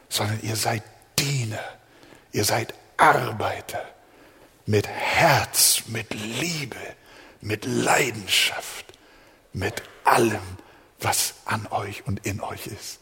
sondern 0.08 0.38
ihr 0.42 0.54
seid 0.54 0.84
Diener. 1.18 1.64
Ihr 2.30 2.44
seid 2.44 2.74
Arbeiter 2.96 3.84
mit 4.70 4.86
Herz, 4.86 5.82
mit 5.88 6.14
Liebe, 6.14 6.76
mit 7.40 7.64
Leidenschaft, 7.64 8.84
mit 9.52 9.82
allem, 10.04 10.38
was 11.00 11.34
an 11.44 11.66
euch 11.72 12.06
und 12.06 12.24
in 12.24 12.40
euch 12.40 12.68
ist. 12.68 13.00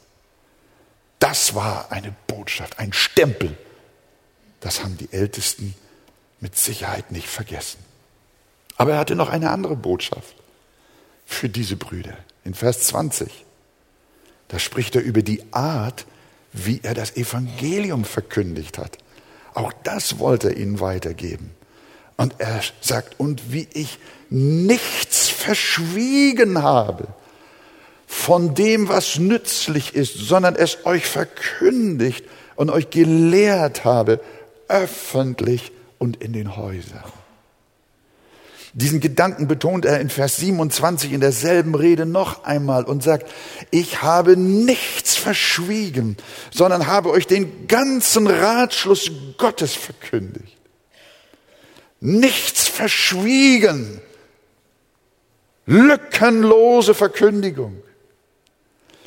Das 1.19 1.55
war 1.55 1.93
eine 1.93 2.15
Botschaft, 2.27 2.79
ein 2.79 2.95
Stempel. 2.95 3.59
Das 4.61 4.83
haben 4.83 4.97
die 4.97 5.13
Ältesten 5.13 5.75
mit 6.41 6.57
Sicherheit 6.57 7.13
nicht 7.13 7.29
vergessen. 7.29 7.85
Aber 8.79 8.93
er 8.93 8.99
hatte 8.99 9.15
noch 9.15 9.29
eine 9.29 9.51
andere 9.51 9.77
Botschaft 9.77 10.37
für 11.27 11.51
diese 11.51 11.77
Brüder. 11.77 12.17
In 12.45 12.55
Vers 12.55 12.85
20, 12.85 13.45
da 14.49 14.59
spricht 14.59 14.97
er 14.97 15.03
über 15.03 15.21
die 15.21 15.53
Art, 15.53 16.07
wie 16.55 16.81
er 16.83 16.95
das 16.95 17.17
Evangelium 17.17 18.07
verkündigt 18.07 18.79
hat. 18.79 18.97
Auch 19.53 19.75
das 19.83 20.19
wollte 20.19 20.49
er 20.49 20.57
ihnen 20.57 20.81
weitergeben. 20.81 21.58
Und 22.19 22.35
er 22.39 22.61
sagt, 22.81 23.19
und 23.19 23.53
wie 23.53 23.69
ich 23.73 23.99
nichts 24.29 25.29
verschwiegen 25.29 26.63
habe 26.63 27.07
von 28.09 28.55
dem, 28.55 28.89
was 28.89 29.19
nützlich 29.19 29.95
ist, 29.95 30.15
sondern 30.15 30.57
es 30.57 30.85
euch 30.85 31.07
verkündigt 31.07 32.25
und 32.57 32.71
euch 32.71 32.91
gelehrt 32.91 33.85
habe, 33.85 34.21
öffentlich 34.67 35.71
und 35.99 36.23
in 36.23 36.33
den 36.33 36.57
Häusern. 36.57 37.05
Diesen 38.75 38.99
Gedanken 38.99 39.47
betont 39.47 39.85
er 39.85 40.01
in 40.01 40.11
Vers 40.11 40.39
27 40.39 41.13
in 41.13 41.21
derselben 41.21 41.77
Rede 41.77 42.05
noch 42.05 42.45
einmal 42.45 42.85
und 42.85 43.03
sagt, 43.03 43.31
ich 43.71 44.03
habe 44.03 44.37
nichts 44.37 45.15
verschwiegen, 45.15 46.17
sondern 46.53 46.89
habe 46.89 47.11
euch 47.11 47.29
den 47.29 47.69
ganzen 47.69 48.27
Ratschluss 48.27 49.11
Gottes 49.39 49.75
verkündigt. 49.75 50.58
Nichts 52.01 52.69
verschwiegen. 52.69 54.01
Lückenlose 55.67 56.95
Verkündigung. 56.95 57.83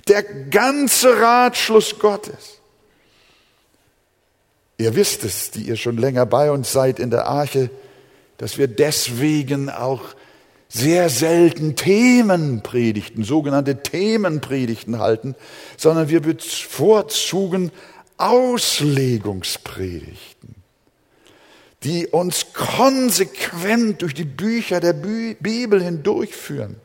Der 0.07 0.23
ganze 0.23 1.19
Ratschluss 1.19 1.99
Gottes. 1.99 2.59
Ihr 4.77 4.95
wisst 4.95 5.23
es, 5.23 5.51
die 5.51 5.63
ihr 5.63 5.77
schon 5.77 5.97
länger 5.97 6.25
bei 6.25 6.51
uns 6.51 6.71
seid 6.71 6.99
in 6.99 7.11
der 7.11 7.27
Arche, 7.27 7.69
dass 8.37 8.57
wir 8.57 8.67
deswegen 8.67 9.69
auch 9.69 10.01
sehr 10.67 11.09
selten 11.09 11.75
Themenpredigten, 11.75 13.23
sogenannte 13.23 13.83
Themenpredigten 13.83 14.97
halten, 14.99 15.35
sondern 15.77 16.09
wir 16.09 16.21
bevorzugen 16.21 17.71
Auslegungspredigten, 18.17 20.55
die 21.83 22.07
uns 22.07 22.53
konsequent 22.53 24.01
durch 24.01 24.13
die 24.13 24.25
Bücher 24.25 24.79
der 24.79 24.93
Bibel 24.93 25.81
hindurchführen. 25.81 26.75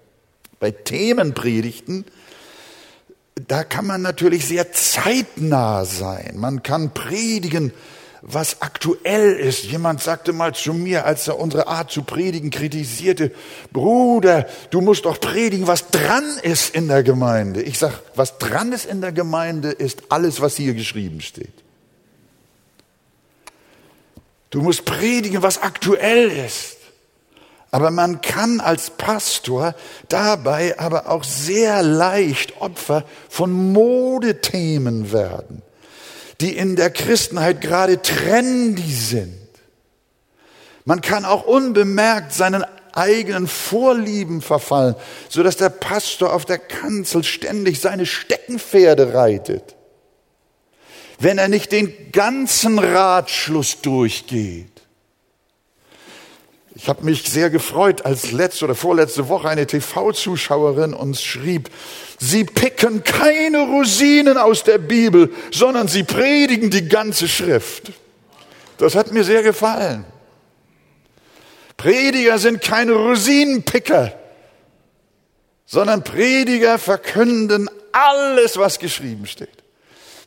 Bei 0.59 0.71
Themenpredigten 0.71 2.07
da 3.49 3.65
kann 3.65 3.87
man 3.87 4.03
natürlich 4.03 4.47
sehr 4.47 4.73
zeitnah 4.73 5.85
sein. 5.85 6.35
Man 6.37 6.63
kann 6.63 6.95
predigen, 6.95 7.73
was 8.23 8.63
aktuell 8.63 9.35
ist. 9.35 9.65
Jemand 9.65 10.03
sagte 10.03 10.33
mal 10.33 10.55
zu 10.55 10.73
mir, 10.73 11.05
als 11.05 11.29
er 11.29 11.39
unsere 11.39 11.69
Art 11.69 11.91
zu 11.91 12.03
predigen 12.03 12.51
kritisierte, 12.51 13.31
Bruder, 13.73 14.47
du 14.71 14.81
musst 14.81 15.05
doch 15.05 15.21
predigen, 15.21 15.67
was 15.67 15.89
dran 15.89 16.25
ist 16.43 16.75
in 16.75 16.89
der 16.89 17.03
Gemeinde. 17.03 17.63
Ich 17.63 17.79
sag, 17.79 18.01
was 18.15 18.39
dran 18.39 18.73
ist 18.73 18.87
in 18.87 19.03
der 19.03 19.13
Gemeinde, 19.13 19.71
ist 19.71 20.05
alles, 20.09 20.41
was 20.41 20.57
hier 20.57 20.73
geschrieben 20.73 21.21
steht. 21.21 21.66
Du 24.57 24.63
musst 24.63 24.87
predigen, 24.87 25.43
was 25.43 25.61
aktuell 25.61 26.31
ist. 26.31 26.79
Aber 27.73 27.91
man 27.91 28.23
kann 28.23 28.59
als 28.61 28.89
Pastor 28.89 29.75
dabei 30.09 30.79
aber 30.79 31.11
auch 31.11 31.25
sehr 31.25 31.83
leicht 31.83 32.59
Opfer 32.63 33.05
von 33.29 33.53
Modethemen 33.75 35.13
werden, 35.13 35.61
die 36.41 36.57
in 36.57 36.75
der 36.75 36.89
Christenheit 36.89 37.61
gerade 37.61 38.01
trendy 38.01 38.91
sind. 38.91 39.37
Man 40.87 41.03
kann 41.03 41.27
auch 41.27 41.45
unbemerkt 41.45 42.33
seinen 42.33 42.65
eigenen 42.95 43.49
Vorlieben 43.49 44.41
verfallen, 44.41 44.95
so 45.29 45.43
dass 45.43 45.59
der 45.59 45.69
Pastor 45.69 46.33
auf 46.33 46.47
der 46.47 46.57
Kanzel 46.57 47.25
ständig 47.25 47.83
seine 47.83 48.07
Steckenpferde 48.07 49.13
reitet. 49.13 49.76
Wenn 51.19 51.39
er 51.39 51.49
nicht 51.49 51.73
den 51.73 52.13
ganzen 52.13 52.79
Ratschluss 52.79 53.81
durchgeht. 53.81 54.71
Ich 56.75 56.89
habe 56.89 57.05
mich 57.05 57.23
sehr 57.23 57.49
gefreut, 57.49 58.05
als 58.05 58.33
letzte 58.33 58.67
oder 58.67 58.75
vorletzte 58.75 59.29
Woche 59.29 59.49
eine 59.49 59.67
TV-Zuschauerin 59.67 60.93
uns 60.93 61.23
schrieb, 61.23 61.71
Sie 62.19 62.45
picken 62.45 63.05
keine 63.05 63.61
Rosinen 63.67 64.39
aus 64.39 64.63
der 64.63 64.79
Bibel, 64.79 65.33
sondern 65.51 65.89
sie 65.89 66.03
predigen 66.03 66.71
die 66.71 66.89
ganze 66.89 67.29
Schrift. 67.29 67.93
Das 68.79 68.95
hat 68.95 69.13
mir 69.13 69.25
sehr 69.25 69.43
gefallen. 69.43 70.05
Prediger 71.77 72.39
sind 72.39 72.63
keine 72.63 72.93
Rosinenpicker, 72.93 74.19
sondern 75.67 76.05
Prediger 76.05 76.79
verkünden 76.79 77.69
alles, 77.93 78.57
was 78.57 78.79
geschrieben 78.79 79.27
steht. 79.27 79.63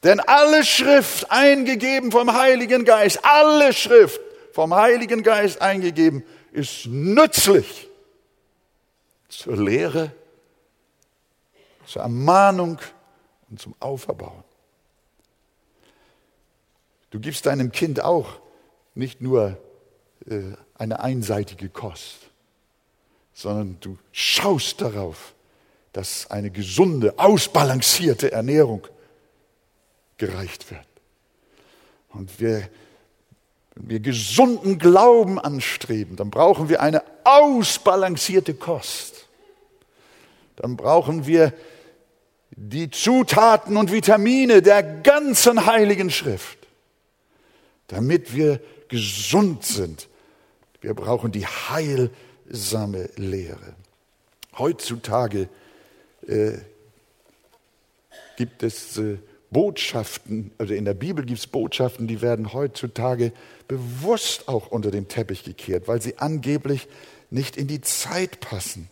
Denn 0.04 0.20
alle 0.22 0.64
Schrift 0.64 1.30
eingegeben 1.30 2.12
vom 2.12 2.34
Heiligen 2.34 2.86
Geist, 2.86 3.20
alle 3.24 3.74
Schrift 3.74 4.22
vom 4.54 4.74
Heiligen 4.74 5.24
Geist 5.24 5.62
eingegeben, 5.62 6.24
ist 6.52 6.86
nützlich 6.88 7.90
zur 9.28 9.58
Lehre, 9.58 10.12
zur 11.86 12.02
Ermahnung 12.04 12.80
und 13.50 13.60
zum 13.60 13.76
Auferbauen. 13.80 14.44
Du 17.10 17.20
gibst 17.20 17.46
deinem 17.46 17.72
Kind 17.72 18.02
auch 18.02 18.40
nicht 18.96 19.22
nur 19.22 19.58
äh, 20.30 20.42
eine 20.76 21.00
einseitige 21.00 21.70
Kost, 21.70 22.18
sondern 23.34 23.78
du 23.82 23.98
schaust 24.12 24.82
darauf, 24.82 25.34
dass 25.92 26.30
eine 26.30 26.52
gesunde, 26.52 27.18
ausbalancierte 27.18 28.32
Ernährung 28.32 28.88
gereicht 30.20 30.70
wird. 30.70 30.86
Und 32.10 32.40
wir, 32.40 32.70
wenn 33.74 33.90
wir 33.90 34.00
gesunden 34.00 34.78
Glauben 34.78 35.40
anstreben, 35.40 36.16
dann 36.16 36.30
brauchen 36.30 36.70
wir 36.70 36.82
eine 36.82 37.04
ausbalancierte 37.24 38.54
Kost. 38.54 39.28
Dann 40.56 40.78
brauchen 40.78 41.26
wir 41.26 41.54
die 42.52 42.92
Zutaten 42.92 43.78
und 43.78 43.92
Vitamine 43.92 44.62
der 44.62 44.84
ganzen 44.84 45.66
heiligen 45.66 46.12
Schrift, 46.12 46.58
damit 47.88 48.36
wir 48.36 48.60
gesund 48.90 49.64
sind. 49.64 50.10
Wir 50.82 50.94
brauchen 50.94 51.32
die 51.32 51.46
heilsame 51.46 53.10
Lehre. 53.16 53.76
Heutzutage 54.58 55.48
äh, 56.28 56.58
gibt 58.36 58.64
es 58.64 58.98
äh, 58.98 59.18
Botschaften, 59.52 60.52
also 60.58 60.74
in 60.74 60.86
der 60.86 60.94
Bibel 60.94 61.26
gibt 61.26 61.40
es 61.40 61.48
Botschaften, 61.48 62.08
die 62.08 62.22
werden 62.22 62.54
heutzutage 62.54 63.32
bewusst 63.68 64.48
auch 64.48 64.68
unter 64.68 64.92
den 64.92 65.08
Teppich 65.08 65.44
gekehrt, 65.44 65.88
weil 65.88 66.02
sie 66.02 66.18
angeblich 66.18 66.88
nicht 67.32 67.58
in 67.58 67.68
die 67.68 67.82
Zeit 67.82 68.40
passen. 68.40 68.90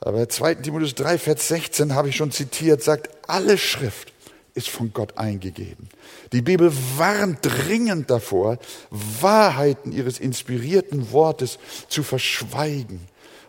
Aber 0.00 0.28
2. 0.28 0.56
Timotheus 0.56 0.94
3, 0.94 1.18
Vers 1.18 1.48
16 1.48 1.94
habe 1.94 2.08
ich 2.08 2.16
schon 2.16 2.30
zitiert, 2.30 2.82
sagt, 2.82 3.10
alle 3.26 3.58
Schrift 3.58 4.12
ist 4.54 4.68
von 4.68 4.92
Gott 4.92 5.18
eingegeben. 5.18 5.88
Die 6.32 6.42
Bibel 6.42 6.72
warnt 6.96 7.38
dringend 7.42 8.10
davor, 8.10 8.58
Wahrheiten 8.90 9.92
ihres 9.92 10.20
inspirierten 10.20 11.10
Wortes 11.12 11.58
zu 11.88 12.02
verschweigen. 12.02 13.00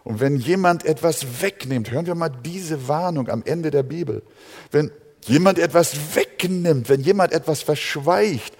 Und 0.03 0.19
wenn 0.19 0.37
jemand 0.37 0.85
etwas 0.85 1.41
wegnimmt, 1.41 1.91
hören 1.91 2.05
wir 2.05 2.15
mal 2.15 2.29
diese 2.29 2.87
Warnung 2.87 3.29
am 3.29 3.43
Ende 3.45 3.71
der 3.71 3.83
Bibel. 3.83 4.23
Wenn 4.71 4.91
jemand 5.27 5.59
etwas 5.59 6.15
wegnimmt, 6.15 6.89
wenn 6.89 7.01
jemand 7.01 7.31
etwas 7.31 7.61
verschweigt 7.61 8.53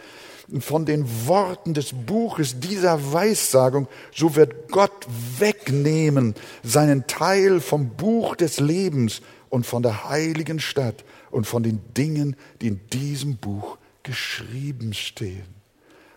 von 0.60 0.86
den 0.86 1.06
Worten 1.28 1.73
des 1.73 1.91
Buches 1.93 2.60
dieser 2.60 3.13
Weissagung, 3.13 3.88
so 4.13 4.36
wird 4.36 4.69
Gott 4.69 5.08
wegnehmen 5.39 6.36
seinen 6.63 7.08
Teil 7.08 7.60
vom 7.62 7.89
Buch 7.89 8.36
des 8.36 8.60
Lebens 8.60 9.21
und 9.49 9.65
von 9.65 9.82
der 9.82 10.10
heiligen 10.10 10.60
Stadt 10.60 11.04
und 11.32 11.47
von 11.47 11.63
den 11.63 11.82
Dingen, 11.95 12.36
die 12.62 12.67
in 12.67 12.82
diesem 12.91 13.38
Buch 13.38 13.78
geschrieben 14.04 14.93
stehen. 14.93 15.56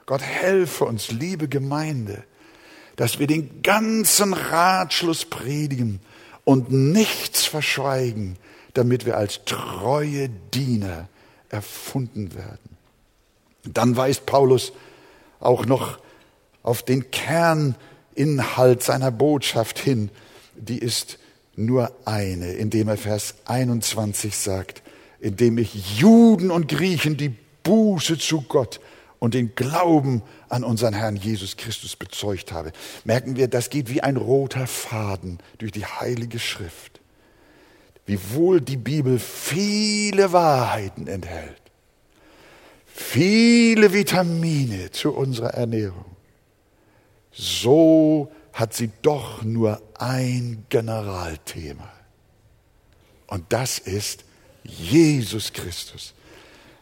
Gott 0.06 0.22
helfe 0.22 0.84
uns, 0.84 1.10
liebe 1.10 1.48
Gemeinde, 1.48 2.24
dass 2.96 3.18
wir 3.18 3.26
den 3.26 3.62
ganzen 3.62 4.32
Ratschluss 4.32 5.24
predigen 5.24 6.00
und 6.44 6.70
nichts 6.70 7.44
verschweigen, 7.44 8.36
damit 8.78 9.06
wir 9.06 9.16
als 9.16 9.44
treue 9.44 10.28
Diener 10.54 11.08
erfunden 11.48 12.34
werden. 12.36 12.76
Dann 13.64 13.96
weist 13.96 14.24
Paulus 14.24 14.72
auch 15.40 15.66
noch 15.66 15.98
auf 16.62 16.84
den 16.84 17.10
Kerninhalt 17.10 18.84
seiner 18.84 19.10
Botschaft 19.10 19.80
hin. 19.80 20.10
Die 20.54 20.78
ist 20.78 21.18
nur 21.56 21.90
eine, 22.04 22.52
indem 22.52 22.86
er 22.86 22.96
Vers 22.96 23.34
21 23.46 24.36
sagt, 24.36 24.82
indem 25.18 25.58
ich 25.58 25.98
Juden 25.98 26.52
und 26.52 26.68
Griechen 26.68 27.16
die 27.16 27.34
Buße 27.64 28.16
zu 28.16 28.42
Gott 28.42 28.78
und 29.18 29.34
den 29.34 29.56
Glauben 29.56 30.22
an 30.48 30.62
unseren 30.62 30.94
Herrn 30.94 31.16
Jesus 31.16 31.56
Christus 31.56 31.96
bezeugt 31.96 32.52
habe. 32.52 32.70
Merken 33.04 33.34
wir, 33.34 33.48
das 33.48 33.70
geht 33.70 33.88
wie 33.88 34.02
ein 34.02 34.16
roter 34.16 34.68
Faden 34.68 35.40
durch 35.58 35.72
die 35.72 35.84
Heilige 35.84 36.38
Schrift 36.38 36.97
wiewohl 38.08 38.62
die 38.62 38.78
Bibel 38.78 39.18
viele 39.18 40.32
Wahrheiten 40.32 41.06
enthält, 41.06 41.60
viele 42.86 43.92
Vitamine 43.92 44.90
zu 44.90 45.12
unserer 45.12 45.50
Ernährung, 45.50 46.16
so 47.30 48.32
hat 48.54 48.72
sie 48.72 48.90
doch 49.02 49.42
nur 49.42 49.82
ein 49.98 50.64
Generalthema. 50.70 51.92
Und 53.26 53.44
das 53.50 53.78
ist 53.78 54.24
Jesus 54.64 55.52
Christus. 55.52 56.14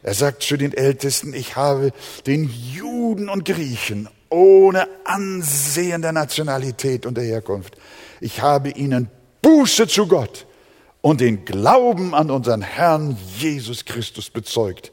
Er 0.04 0.14
sagt 0.14 0.44
zu 0.44 0.56
den 0.56 0.72
Ältesten, 0.72 1.34
ich 1.34 1.56
habe 1.56 1.92
den 2.28 2.48
Juden 2.48 3.28
und 3.28 3.44
Griechen 3.44 4.08
ohne 4.30 4.86
Ansehen 5.04 6.02
der 6.02 6.12
Nationalität 6.12 7.04
und 7.04 7.16
der 7.16 7.24
Herkunft, 7.24 7.76
ich 8.20 8.42
habe 8.42 8.70
ihnen 8.70 9.10
Buße 9.42 9.88
zu 9.88 10.06
Gott 10.06 10.46
und 11.06 11.20
den 11.20 11.44
Glauben 11.44 12.16
an 12.16 12.32
unseren 12.32 12.62
Herrn 12.62 13.16
Jesus 13.38 13.84
Christus 13.84 14.28
bezeugt. 14.28 14.90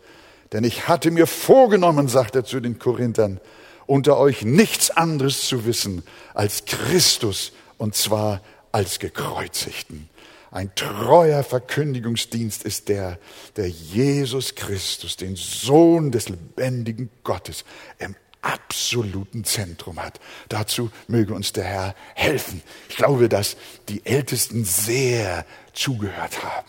Denn 0.52 0.64
ich 0.64 0.88
hatte 0.88 1.10
mir 1.10 1.26
vorgenommen, 1.26 2.08
sagt 2.08 2.36
er 2.36 2.46
zu 2.46 2.60
den 2.60 2.78
Korinthern, 2.78 3.40
unter 3.88 4.20
euch 4.20 4.44
nichts 4.44 4.92
anderes 4.92 5.48
zu 5.48 5.66
wissen 5.66 6.04
als 6.36 6.66
Christus 6.66 7.52
und 7.80 7.96
zwar 7.96 8.42
als 8.72 9.00
gekreuzigten. 9.00 10.08
Ein 10.52 10.70
treuer 10.76 11.42
Verkündigungsdienst 11.42 12.62
ist 12.62 12.90
der, 12.90 13.18
der 13.56 13.70
Jesus 13.70 14.54
Christus, 14.54 15.18
den 15.18 15.36
Sohn 15.36 16.12
des 16.12 16.30
lebendigen 16.30 17.10
Gottes, 17.24 17.66
im 17.98 18.16
absoluten 18.44 19.44
Zentrum 19.44 20.00
hat. 20.00 20.20
Dazu 20.50 20.92
möge 21.08 21.34
uns 21.34 21.54
der 21.54 21.64
Herr 21.64 21.96
helfen. 22.14 22.62
Ich 22.90 22.98
glaube, 22.98 23.30
dass 23.30 23.58
die 23.90 24.06
Ältesten 24.06 24.66
sehr 24.66 25.46
zugehört 25.74 26.44
haben. 26.44 26.68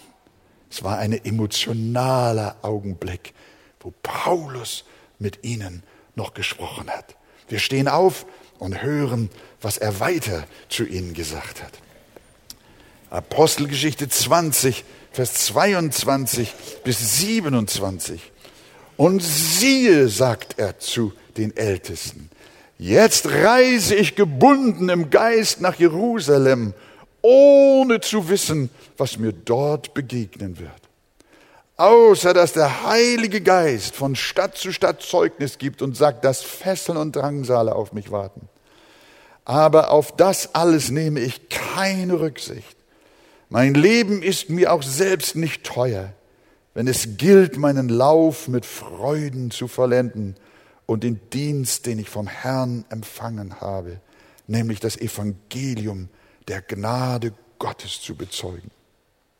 Es 0.70 0.82
war 0.82 0.98
ein 0.98 1.12
emotionaler 1.12 2.56
Augenblick, 2.62 3.34
wo 3.80 3.92
Paulus 4.02 4.84
mit 5.18 5.44
ihnen 5.44 5.82
noch 6.14 6.34
gesprochen 6.34 6.88
hat. 6.90 7.16
Wir 7.48 7.58
stehen 7.58 7.88
auf 7.88 8.26
und 8.58 8.82
hören, 8.82 9.30
was 9.60 9.78
er 9.78 10.00
weiter 10.00 10.44
zu 10.68 10.84
ihnen 10.84 11.14
gesagt 11.14 11.62
hat. 11.62 11.72
Apostelgeschichte 13.10 14.08
20, 14.08 14.84
Vers 15.12 15.34
22 15.34 16.52
bis 16.82 17.20
27. 17.20 18.32
Und 18.96 19.22
siehe, 19.22 20.08
sagt 20.08 20.58
er 20.58 20.78
zu 20.78 21.12
den 21.36 21.56
Ältesten. 21.56 22.30
Jetzt 22.78 23.26
reise 23.26 23.94
ich 23.94 24.14
gebunden 24.14 24.88
im 24.88 25.10
Geist 25.10 25.60
nach 25.60 25.76
Jerusalem, 25.76 26.74
ohne 27.22 28.00
zu 28.00 28.28
wissen, 28.28 28.70
was 28.96 29.18
mir 29.18 29.32
dort 29.32 29.94
begegnen 29.94 30.58
wird. 30.58 30.70
Außer 31.76 32.34
dass 32.34 32.52
der 32.52 32.84
Heilige 32.84 33.40
Geist 33.40 33.96
von 33.96 34.14
Stadt 34.14 34.56
zu 34.56 34.72
Stadt 34.72 35.02
Zeugnis 35.02 35.58
gibt 35.58 35.82
und 35.82 35.96
sagt, 35.96 36.24
dass 36.24 36.42
Fesseln 36.42 36.98
und 36.98 37.16
Drangsale 37.16 37.74
auf 37.74 37.92
mich 37.92 38.10
warten. 38.10 38.48
aber 39.44 39.90
auf 39.90 40.16
das 40.16 40.54
alles 40.54 40.90
nehme 40.90 41.20
ich 41.20 41.48
keine 41.48 42.20
Rücksicht. 42.20 42.76
Mein 43.50 43.74
Leben 43.74 44.22
ist 44.22 44.50
mir 44.50 44.72
auch 44.72 44.82
selbst 44.82 45.36
nicht 45.36 45.64
teuer, 45.64 46.12
wenn 46.74 46.88
es 46.88 47.16
gilt, 47.16 47.56
meinen 47.56 47.88
Lauf 47.88 48.48
mit 48.48 48.66
Freuden 48.66 49.50
zu 49.50 49.68
vollenden 49.68 50.36
und 50.86 51.04
den 51.04 51.20
Dienst, 51.32 51.86
den 51.86 51.98
ich 51.98 52.10
vom 52.10 52.26
Herrn 52.26 52.84
empfangen 52.90 53.60
habe, 53.60 54.00
nämlich 54.46 54.80
das 54.80 54.96
Evangelium 54.96 56.08
der 56.48 56.60
Gnade 56.60 57.32
Gottes 57.58 58.00
zu 58.02 58.16
bezeugen. 58.16 58.70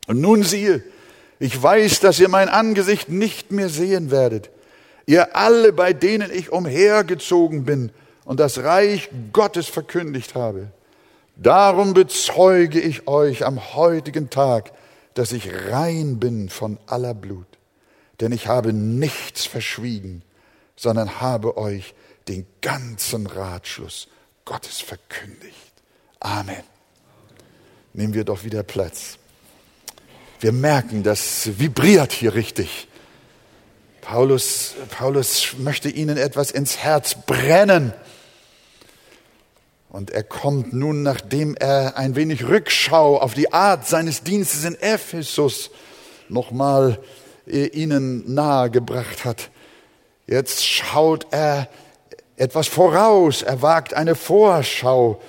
Und 0.07 0.21
nun 0.21 0.43
siehe, 0.43 0.83
ich 1.39 1.61
weiß, 1.61 1.99
dass 1.99 2.19
ihr 2.19 2.29
mein 2.29 2.49
Angesicht 2.49 3.09
nicht 3.09 3.51
mehr 3.51 3.69
sehen 3.69 4.09
werdet. 4.09 4.49
Ihr 5.05 5.35
alle, 5.35 5.73
bei 5.73 5.93
denen 5.93 6.31
ich 6.31 6.51
umhergezogen 6.51 7.65
bin 7.65 7.91
und 8.23 8.39
das 8.39 8.59
Reich 8.59 9.09
Gottes 9.33 9.67
verkündigt 9.67 10.33
habe. 10.33 10.71
Darum 11.35 11.93
bezeuge 11.93 12.79
ich 12.79 13.07
euch 13.07 13.45
am 13.45 13.75
heutigen 13.75 14.29
Tag, 14.29 14.71
dass 15.15 15.31
ich 15.31 15.49
rein 15.71 16.19
bin 16.19 16.49
von 16.49 16.77
aller 16.85 17.15
Blut. 17.15 17.47
Denn 18.19 18.31
ich 18.31 18.47
habe 18.47 18.71
nichts 18.71 19.45
verschwiegen, 19.45 20.21
sondern 20.75 21.19
habe 21.19 21.57
euch 21.57 21.95
den 22.27 22.45
ganzen 22.61 23.25
Ratschluss 23.25 24.07
Gottes 24.45 24.79
verkündigt. 24.79 25.55
Amen. 26.19 26.63
Nehmen 27.93 28.13
wir 28.13 28.23
doch 28.23 28.43
wieder 28.43 28.63
Platz. 28.63 29.17
Wir 30.39 30.51
merken, 30.51 31.01
das 31.03 31.59
vibriert 31.59 32.11
hier 32.11 32.35
richtig. 32.35 32.87
Paulus, 34.01 34.75
Paulus 34.91 35.55
möchte 35.57 35.89
ihnen 35.89 36.17
etwas 36.17 36.51
ins 36.51 36.77
Herz 36.77 37.15
brennen. 37.25 37.93
Und 39.95 40.11
er 40.11 40.23
kommt 40.23 40.73
nun, 40.73 41.03
nachdem 41.03 41.55
er 41.55 41.95
ein 41.95 42.17
wenig 42.17 42.49
Rückschau 42.49 43.17
auf 43.17 43.33
die 43.33 43.53
Art 43.53 43.87
seines 43.87 44.23
Dienstes 44.23 44.65
in 44.65 44.75
Ephesus 44.75 45.71
nochmal 46.27 46.99
äh, 47.47 47.67
ihnen 47.67 48.33
nahegebracht 48.33 49.23
hat. 49.23 49.51
Jetzt 50.27 50.65
schaut 50.65 51.27
er 51.31 51.69
etwas 52.35 52.67
voraus, 52.67 53.41
er 53.41 53.61
wagt 53.61 53.93
eine 53.93 54.15
Vorschau 54.15 55.21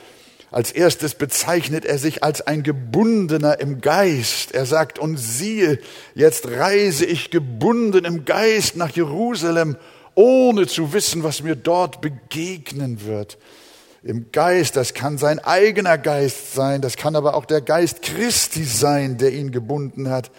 als 0.50 0.72
erstes 0.72 1.14
bezeichnet 1.14 1.84
er 1.84 1.98
sich 1.98 2.24
als 2.24 2.40
ein 2.40 2.64
Gebundener 2.64 3.60
im 3.60 3.80
Geist. 3.80 4.52
Er 4.52 4.66
sagt, 4.66 4.98
und 4.98 5.16
siehe, 5.16 5.78
jetzt 6.16 6.48
reise 6.48 7.04
ich 7.04 7.30
gebunden 7.30 8.04
im 8.04 8.24
Geist 8.24 8.74
nach 8.74 8.90
Jerusalem, 8.90 9.76
ohne 10.16 10.66
zu 10.66 10.92
wissen, 10.92 11.22
was 11.22 11.42
mir 11.42 11.54
dort 11.54 12.00
begegnen 12.00 13.04
wird. 13.04 13.38
Im 14.06 14.30
Geist, 14.30 14.76
das 14.76 14.94
kann 14.94 15.18
sein 15.18 15.40
eigener 15.40 15.98
Geist 15.98 16.54
sein, 16.54 16.80
das 16.80 16.96
kann 16.96 17.16
aber 17.16 17.34
auch 17.34 17.44
der 17.44 17.60
Geist 17.60 18.02
Christi 18.02 18.62
sein, 18.62 19.18
der 19.18 19.32
ihn 19.32 19.50
gebunden 19.50 20.10
hat. 20.10 20.30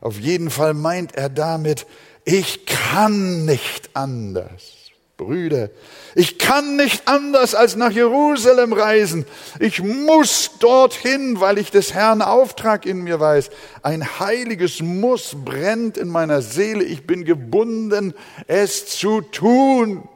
Auf 0.00 0.20
jeden 0.20 0.48
Fall 0.48 0.74
meint 0.74 1.16
er 1.16 1.28
damit, 1.28 1.86
ich 2.24 2.66
kann 2.66 3.44
nicht 3.44 3.90
anders. 3.94 4.74
Brüder, 5.16 5.70
ich 6.14 6.38
kann 6.38 6.76
nicht 6.76 7.08
anders 7.08 7.56
als 7.56 7.74
nach 7.74 7.90
Jerusalem 7.90 8.72
reisen. 8.72 9.24
Ich 9.58 9.82
muss 9.82 10.50
dorthin, 10.60 11.40
weil 11.40 11.58
ich 11.58 11.72
des 11.72 11.94
Herrn 11.94 12.22
Auftrag 12.22 12.86
in 12.86 12.98
mir 12.98 13.18
weiß. 13.18 13.50
Ein 13.82 14.20
heiliges 14.20 14.82
Muss 14.82 15.34
brennt 15.42 15.96
in 15.96 16.08
meiner 16.08 16.42
Seele. 16.42 16.84
Ich 16.84 17.06
bin 17.06 17.24
gebunden, 17.24 18.14
es 18.46 18.86
zu 18.86 19.22
tun. 19.22 20.06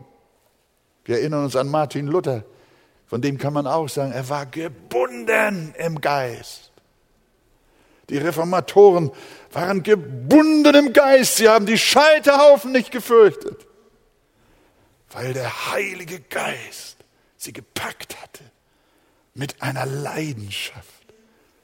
Wir 1.06 1.18
erinnern 1.18 1.44
uns 1.44 1.56
an 1.56 1.68
Martin 1.68 2.06
Luther. 2.06 2.44
Von 3.10 3.20
dem 3.20 3.36
kann 3.36 3.52
man 3.52 3.66
auch 3.66 3.88
sagen, 3.88 4.12
er 4.12 4.30
war 4.30 4.46
gebunden 4.46 5.74
im 5.76 6.00
Geist. 6.00 6.72
Die 8.08 8.16
Reformatoren 8.16 9.10
waren 9.52 9.82
gebunden 9.82 10.74
im 10.74 10.92
Geist. 10.94 11.36
Sie 11.36 11.48
haben 11.48 11.66
die 11.66 11.76
Scheiterhaufen 11.76 12.72
nicht 12.72 12.90
gefürchtet 12.90 13.66
weil 15.12 15.32
der 15.32 15.72
Heilige 15.72 16.20
Geist 16.20 16.96
sie 17.36 17.52
gepackt 17.52 18.20
hatte 18.22 18.44
mit 19.34 19.60
einer 19.62 19.86
Leidenschaft 19.86 20.86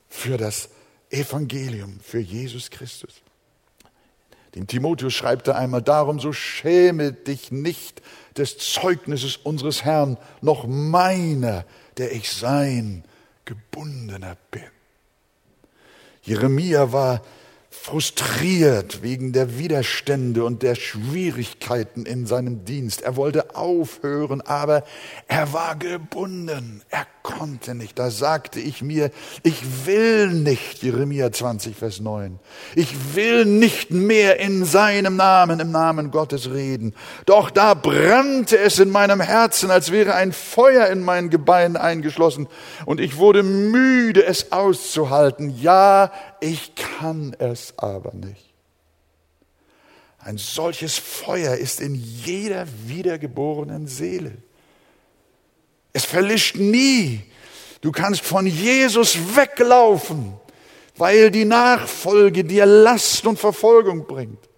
für 0.09 0.37
das 0.37 0.69
Evangelium, 1.11 2.01
für 2.01 2.19
Jesus 2.19 2.71
Christus. 2.71 3.23
Dem 4.55 4.67
Timotheus 4.67 5.13
schreibt 5.13 5.49
er 5.49 5.57
einmal 5.57 5.83
darum, 5.83 6.19
so 6.19 6.33
schäme 6.33 7.13
dich 7.13 7.53
nicht 7.53 8.01
des 8.37 8.59
Zeugnisses 8.59 9.37
unseres 9.37 9.85
Herrn, 9.85 10.19
noch 10.41 10.67
meiner, 10.67 11.65
der 11.97 12.13
ich 12.13 12.31
sein 12.31 13.05
gebundener 13.45 14.37
bin. 14.51 14.63
Jeremia 16.23 16.93
war 16.93 17.23
frustriert 17.83 19.03
wegen 19.03 19.33
der 19.33 19.59
Widerstände 19.59 20.45
und 20.45 20.63
der 20.63 20.75
Schwierigkeiten 20.75 22.05
in 22.05 22.27
seinem 22.27 22.65
Dienst. 22.65 23.03
Er 23.03 23.15
wollte 23.15 23.55
aufhören, 23.55 24.41
aber 24.41 24.83
er 25.29 25.53
war 25.53 25.77
gebunden. 25.77 26.83
Er 26.91 27.07
konnte 27.23 27.75
nicht. 27.75 27.99
Da 27.99 28.11
sagte 28.11 28.61
ich 28.61 28.83
mir, 28.83 29.11
ich 29.43 29.87
will 29.87 30.29
nicht, 30.29 30.83
Jeremia 30.83 31.31
20, 31.31 31.77
Vers 31.77 32.01
9. 32.01 32.39
Ich 32.75 33.15
will 33.15 33.45
nicht 33.45 33.91
mehr 33.91 34.41
in 34.41 34.65
seinem 34.65 35.17
Namen, 35.17 35.61
im 35.61 35.71
Namen 35.71 36.11
Gottes 36.11 36.51
reden. 36.51 36.95
Doch 37.25 37.51
da 37.51 37.75
brannte 37.75 38.59
es 38.59 38.79
in 38.79 38.91
meinem 38.91 39.21
Herzen, 39.21 39.71
als 39.71 39.93
wäre 39.93 40.15
ein 40.15 40.33
Feuer 40.33 40.87
in 40.87 41.03
meinen 41.03 41.31
Gebeinen 41.31 41.77
eingeschlossen. 41.77 42.49
Und 42.85 43.01
ich 43.01 43.17
wurde 43.17 43.43
müde, 43.43 44.25
es 44.25 44.53
auszuhalten. 44.53 45.57
Ja, 45.61 46.13
ich 46.41 46.75
kann 46.75 47.35
es 47.39 47.79
aber 47.79 48.13
nicht. 48.13 48.53
Ein 50.19 50.39
solches 50.39 50.99
Feuer 50.99 51.55
ist 51.55 51.81
in 51.81 51.95
jeder 51.95 52.67
wiedergeborenen 52.87 53.87
Seele. 53.87 54.33
Es 55.93 56.05
verlischt 56.05 56.57
nie. 56.57 57.23
Du 57.81 57.93
kannst 57.93 58.23
von 58.23 58.47
Jesus 58.47 59.37
weglaufen, 59.37 60.35
weil 60.97 61.31
die 61.31 61.45
Nachfolge 61.45 62.45
dir 62.45 62.67
Last 62.67 63.25
und 63.27 63.39
Verfolgung 63.39 64.07
bringt. 64.07 64.49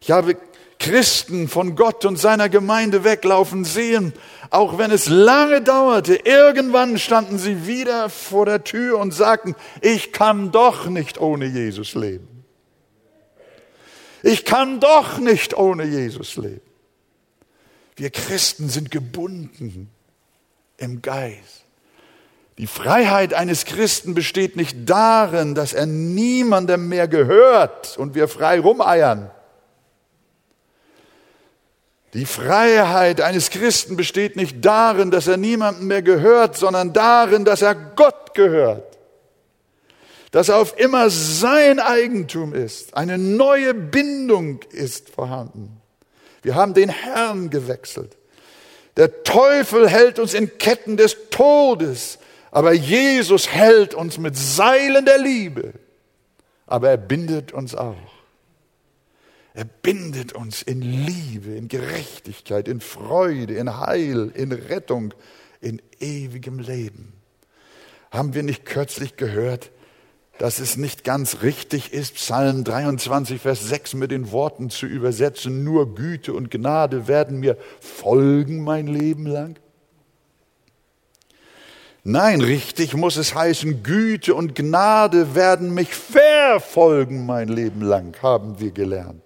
Ich 0.00 0.10
habe 0.10 0.36
Christen 0.82 1.46
von 1.46 1.76
Gott 1.76 2.04
und 2.04 2.16
seiner 2.16 2.48
Gemeinde 2.48 3.04
weglaufen 3.04 3.64
sehen, 3.64 4.12
auch 4.50 4.78
wenn 4.78 4.90
es 4.90 5.08
lange 5.08 5.62
dauerte. 5.62 6.16
Irgendwann 6.16 6.98
standen 6.98 7.38
sie 7.38 7.68
wieder 7.68 8.10
vor 8.10 8.46
der 8.46 8.64
Tür 8.64 8.98
und 8.98 9.14
sagten, 9.14 9.54
ich 9.80 10.12
kann 10.12 10.50
doch 10.50 10.86
nicht 10.86 11.20
ohne 11.20 11.46
Jesus 11.46 11.94
leben. 11.94 12.44
Ich 14.24 14.44
kann 14.44 14.80
doch 14.80 15.18
nicht 15.18 15.56
ohne 15.56 15.84
Jesus 15.84 16.36
leben. 16.36 16.60
Wir 17.94 18.10
Christen 18.10 18.68
sind 18.68 18.90
gebunden 18.90 19.88
im 20.78 21.00
Geist. 21.00 21.64
Die 22.58 22.66
Freiheit 22.66 23.34
eines 23.34 23.66
Christen 23.66 24.14
besteht 24.14 24.56
nicht 24.56 24.76
darin, 24.86 25.54
dass 25.54 25.74
er 25.74 25.86
niemandem 25.86 26.88
mehr 26.88 27.06
gehört 27.06 27.96
und 27.96 28.16
wir 28.16 28.26
frei 28.26 28.58
rumeiern. 28.58 29.30
Die 32.14 32.26
Freiheit 32.26 33.22
eines 33.22 33.48
Christen 33.48 33.96
besteht 33.96 34.36
nicht 34.36 34.64
darin, 34.64 35.10
dass 35.10 35.26
er 35.26 35.38
niemandem 35.38 35.86
mehr 35.86 36.02
gehört, 36.02 36.56
sondern 36.56 36.92
darin, 36.92 37.44
dass 37.44 37.62
er 37.62 37.74
Gott 37.74 38.34
gehört. 38.34 38.98
Dass 40.30 40.50
er 40.50 40.58
auf 40.58 40.78
immer 40.78 41.08
sein 41.08 41.80
Eigentum 41.80 42.54
ist. 42.54 42.94
Eine 42.94 43.16
neue 43.16 43.72
Bindung 43.72 44.60
ist 44.70 45.08
vorhanden. 45.08 45.80
Wir 46.42 46.54
haben 46.54 46.74
den 46.74 46.88
Herrn 46.90 47.48
gewechselt. 47.48 48.16
Der 48.96 49.22
Teufel 49.22 49.88
hält 49.88 50.18
uns 50.18 50.34
in 50.34 50.58
Ketten 50.58 50.98
des 50.98 51.16
Todes, 51.30 52.18
aber 52.50 52.72
Jesus 52.74 53.48
hält 53.48 53.94
uns 53.94 54.18
mit 54.18 54.36
Seilen 54.36 55.06
der 55.06 55.16
Liebe. 55.16 55.72
Aber 56.66 56.90
er 56.90 56.98
bindet 56.98 57.52
uns 57.52 57.74
auch. 57.74 58.21
Er 59.54 59.64
bindet 59.64 60.32
uns 60.32 60.62
in 60.62 60.80
Liebe, 60.80 61.54
in 61.54 61.68
Gerechtigkeit, 61.68 62.68
in 62.68 62.80
Freude, 62.80 63.54
in 63.54 63.78
Heil, 63.78 64.32
in 64.34 64.50
Rettung, 64.52 65.12
in 65.60 65.82
ewigem 66.00 66.58
Leben. 66.58 67.12
Haben 68.10 68.34
wir 68.34 68.42
nicht 68.42 68.64
kürzlich 68.64 69.16
gehört, 69.16 69.70
dass 70.38 70.58
es 70.58 70.76
nicht 70.76 71.04
ganz 71.04 71.42
richtig 71.42 71.92
ist, 71.92 72.14
Psalm 72.14 72.64
23, 72.64 73.40
Vers 73.40 73.68
6 73.68 73.94
mit 73.94 74.10
den 74.10 74.32
Worten 74.32 74.70
zu 74.70 74.86
übersetzen, 74.86 75.62
nur 75.64 75.94
Güte 75.94 76.32
und 76.32 76.50
Gnade 76.50 77.06
werden 77.06 77.38
mir 77.38 77.58
folgen 77.80 78.64
mein 78.64 78.86
Leben 78.86 79.26
lang? 79.26 79.58
Nein, 82.04 82.40
richtig 82.40 82.94
muss 82.94 83.16
es 83.16 83.34
heißen, 83.34 83.82
Güte 83.82 84.34
und 84.34 84.54
Gnade 84.54 85.34
werden 85.34 85.72
mich 85.74 85.94
verfolgen 85.94 87.26
mein 87.26 87.48
Leben 87.48 87.82
lang, 87.82 88.16
haben 88.22 88.58
wir 88.58 88.72
gelernt. 88.72 89.22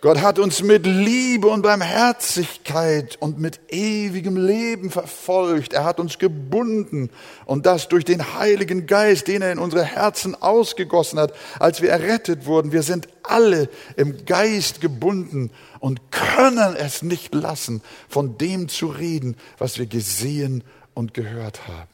Gott 0.00 0.22
hat 0.22 0.38
uns 0.38 0.62
mit 0.62 0.86
Liebe 0.86 1.48
und 1.48 1.60
Barmherzigkeit 1.60 3.16
und 3.20 3.38
mit 3.38 3.60
ewigem 3.68 4.34
Leben 4.34 4.90
verfolgt. 4.90 5.74
Er 5.74 5.84
hat 5.84 6.00
uns 6.00 6.18
gebunden 6.18 7.10
und 7.44 7.66
das 7.66 7.88
durch 7.88 8.06
den 8.06 8.34
Heiligen 8.38 8.86
Geist, 8.86 9.28
den 9.28 9.42
er 9.42 9.52
in 9.52 9.58
unsere 9.58 9.84
Herzen 9.84 10.40
ausgegossen 10.40 11.18
hat, 11.18 11.34
als 11.58 11.82
wir 11.82 11.90
errettet 11.90 12.46
wurden. 12.46 12.72
Wir 12.72 12.82
sind 12.82 13.08
alle 13.22 13.68
im 13.96 14.24
Geist 14.24 14.80
gebunden 14.80 15.50
und 15.80 16.10
können 16.10 16.76
es 16.76 17.02
nicht 17.02 17.34
lassen, 17.34 17.82
von 18.08 18.38
dem 18.38 18.70
zu 18.70 18.86
reden, 18.86 19.36
was 19.58 19.78
wir 19.78 19.86
gesehen 19.86 20.64
und 20.94 21.12
gehört 21.12 21.68
haben. 21.68 21.90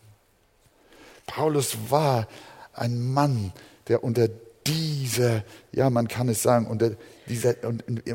Paulus 1.27 1.77
war 1.89 2.29
ein 2.73 3.13
Mann, 3.13 3.53
der 3.89 4.05
unter 4.05 4.29
dieser, 4.67 5.45
ja, 5.73 5.91
man 5.91 6.09
kann 6.09 6.29
es 6.29 6.43
sagen, 6.43 6.67
unter, 6.67 6.93
dieser, 7.29 7.55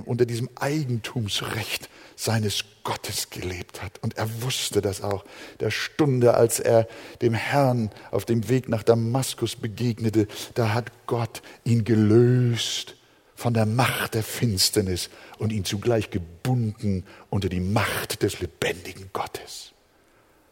unter 0.06 0.26
diesem 0.26 0.50
Eigentumsrecht 0.56 1.90
seines 2.16 2.66
Gottes 2.84 3.30
gelebt 3.30 3.82
hat. 3.82 4.00
Und 4.02 4.18
er 4.18 4.44
wusste 4.44 4.82
das 4.82 5.02
auch. 5.02 5.26
Der 5.60 5.72
Stunde, 5.72 6.34
als 6.36 6.60
er 6.60 6.88
dem 7.22 7.34
Herrn 7.34 7.90
auf 8.12 8.26
dem 8.26 8.50
Weg 8.50 8.70
nach 8.70 8.84
Damaskus 8.84 9.56
begegnete, 9.56 10.28
da 10.54 10.74
hat 10.74 10.92
Gott 11.08 11.42
ihn 11.64 11.84
gelöst 11.84 12.96
von 13.36 13.56
der 13.56 13.66
Macht 13.66 14.14
der 14.14 14.24
Finsternis 14.24 15.10
und 15.40 15.52
ihn 15.52 15.66
zugleich 15.66 16.12
gebunden 16.12 17.06
unter 17.32 17.50
die 17.50 17.60
Macht 17.60 18.22
des 18.22 18.40
lebendigen 18.40 19.10
Gottes. 19.14 19.72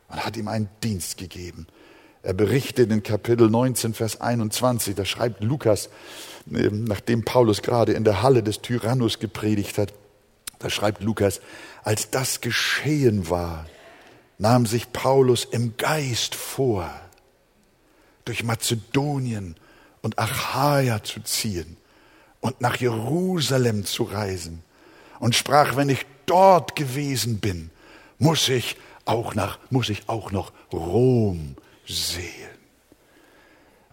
Und 0.07 0.25
hat 0.25 0.38
ihm 0.38 0.47
einen 0.47 0.69
Dienst 0.83 1.17
gegeben. 1.17 1.67
Er 2.21 2.34
berichtet 2.34 2.91
in 2.91 3.01
Kapitel 3.01 3.49
19, 3.49 3.93
Vers 3.93 4.19
21, 4.19 4.95
da 4.95 5.05
schreibt 5.05 5.41
Lukas, 5.41 5.89
ähm, 6.51 6.84
nachdem 6.84 7.23
Paulus 7.23 7.62
gerade 7.62 7.93
in 7.93 8.03
der 8.03 8.21
Halle 8.21 8.43
des 8.43 8.62
Tyrannus 8.62 9.19
gepredigt 9.19 9.77
hat, 9.77 9.93
da 10.60 10.69
schreibt 10.69 11.01
Lukas, 11.01 11.39
als 11.84 12.10
das 12.10 12.41
geschehen 12.41 13.29
war, 13.29 13.65
nahm 14.38 14.65
sich 14.65 14.91
Paulus 14.91 15.45
im 15.45 15.77
Geist 15.77 16.36
vor, 16.36 16.89
durch 18.25 18.43
Mazedonien 18.43 19.55
und 20.01 20.19
Achaia 20.19 21.01
zu 21.03 21.21
ziehen 21.21 21.77
und 22.41 22.60
nach 22.60 22.75
Jerusalem 22.75 23.86
zu 23.86 24.03
reisen 24.03 24.62
und 25.19 25.36
sprach, 25.36 25.77
wenn 25.77 25.88
ich 25.88 26.05
dort 26.25 26.75
gewesen 26.75 27.39
bin, 27.39 27.69
muss 28.17 28.49
ich 28.49 28.75
auch 29.05 29.36
nach, 29.36 29.58
muss 29.69 29.88
ich 29.88 30.10
auch 30.10 30.32
noch 30.32 30.51
Rom 30.73 31.55
sehen. 31.89 32.58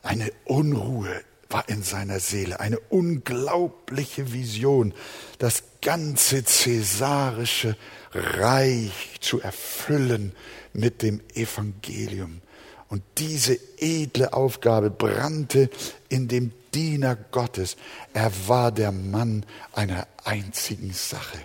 Eine 0.03 0.31
Unruhe 0.45 1.23
war 1.49 1.69
in 1.69 1.83
seiner 1.83 2.21
Seele, 2.21 2.61
eine 2.61 2.79
unglaubliche 2.79 4.33
Vision, 4.33 4.95
das 5.39 5.63
ganze 5.81 6.45
cäsarische 6.45 7.77
Reich 8.13 9.17
zu 9.21 9.41
erfüllen 9.41 10.33
mit 10.73 11.03
dem 11.03 11.21
Evangelium. 11.35 12.41
Und 12.89 13.03
diese 13.19 13.59
edle 13.79 14.33
Aufgabe 14.33 14.91
brannte 14.91 15.71
in 16.09 16.29
dem 16.29 16.53
Diener 16.73 17.17
Gottes. 17.17 17.77
Er 18.13 18.31
war 18.47 18.71
der 18.71 18.93
Mann 18.93 19.45
einer 19.73 20.07
einzigen 20.25 20.93
Sache. 20.93 21.39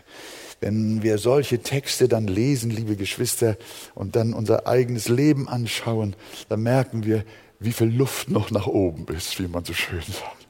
Wenn 0.62 1.02
wir 1.02 1.17
solche 1.17 1.60
Texte 1.60 2.08
dann 2.08 2.28
lesen, 2.28 2.69
liebe 2.69 2.95
Geschwister, 2.95 3.58
und 3.95 4.15
dann 4.15 4.34
unser 4.34 4.67
eigenes 4.67 5.10
Leben 5.10 5.50
anschauen, 5.50 6.15
dann 6.50 6.62
merken 6.62 7.04
wir, 7.04 7.26
wie 7.60 7.74
viel 7.74 7.88
Luft 7.88 8.30
noch 8.30 8.52
nach 8.52 8.67
oben 8.67 9.08
ist, 9.13 9.39
wie 9.39 9.47
man 9.47 9.65
so 9.65 9.74
schön 9.74 10.02
sagt. 10.02 10.47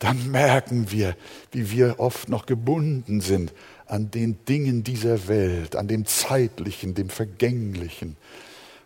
Dann 0.00 0.30
merken 0.30 0.90
wir, 0.90 1.16
wie 1.52 1.70
wir 1.70 1.98
oft 1.98 2.28
noch 2.28 2.46
gebunden 2.46 3.20
sind 3.20 3.52
an 3.86 4.10
den 4.10 4.44
Dingen 4.46 4.82
dieser 4.82 5.28
Welt, 5.28 5.76
an 5.76 5.88
dem 5.88 6.06
Zeitlichen, 6.06 6.94
dem 6.94 7.08
Vergänglichen. 7.08 8.16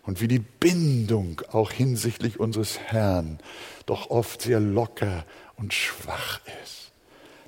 Und 0.03 0.21
wie 0.21 0.29
die 0.29 0.39
Bindung 0.39 1.41
auch 1.53 1.73
hinsichtlich 1.73 2.39
unseres 2.39 2.79
Herrn 2.79 3.39
doch 3.87 4.11
oft 4.11 4.43
sehr 4.43 4.61
locker 4.61 5.25
und 5.57 5.73
schwach 5.73 6.41
ist. 6.63 6.90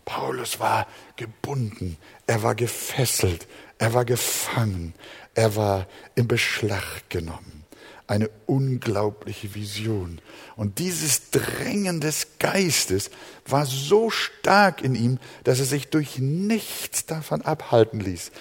Paulus 0.05 0.61
war 0.61 0.87
gebunden, 1.17 1.97
er 2.27 2.43
war 2.43 2.55
gefesselt, 2.55 3.47
er 3.79 3.95
war 3.95 4.05
gefangen, 4.05 4.95
er 5.35 5.57
war 5.57 5.87
im 6.15 6.29
Beschlag 6.29 7.09
genommen. 7.09 7.62
Eine 8.09 8.29
unglaubliche 8.47 9.55
Vision. 9.55 10.21
Und 10.57 10.81
dieses 10.81 11.31
Drängen 11.31 12.01
des 12.01 12.38
Geistes 12.38 13.11
war 13.47 13.65
so 13.65 14.11
stark 14.11 14.83
in 14.83 14.95
ihm, 14.95 15.19
dass 15.45 15.61
er 15.61 15.65
sich 15.65 15.88
durch 15.88 16.19
nichts 16.19 17.07
davon 17.07 17.43
abhalten 17.43 18.01
ließ. 18.01 18.33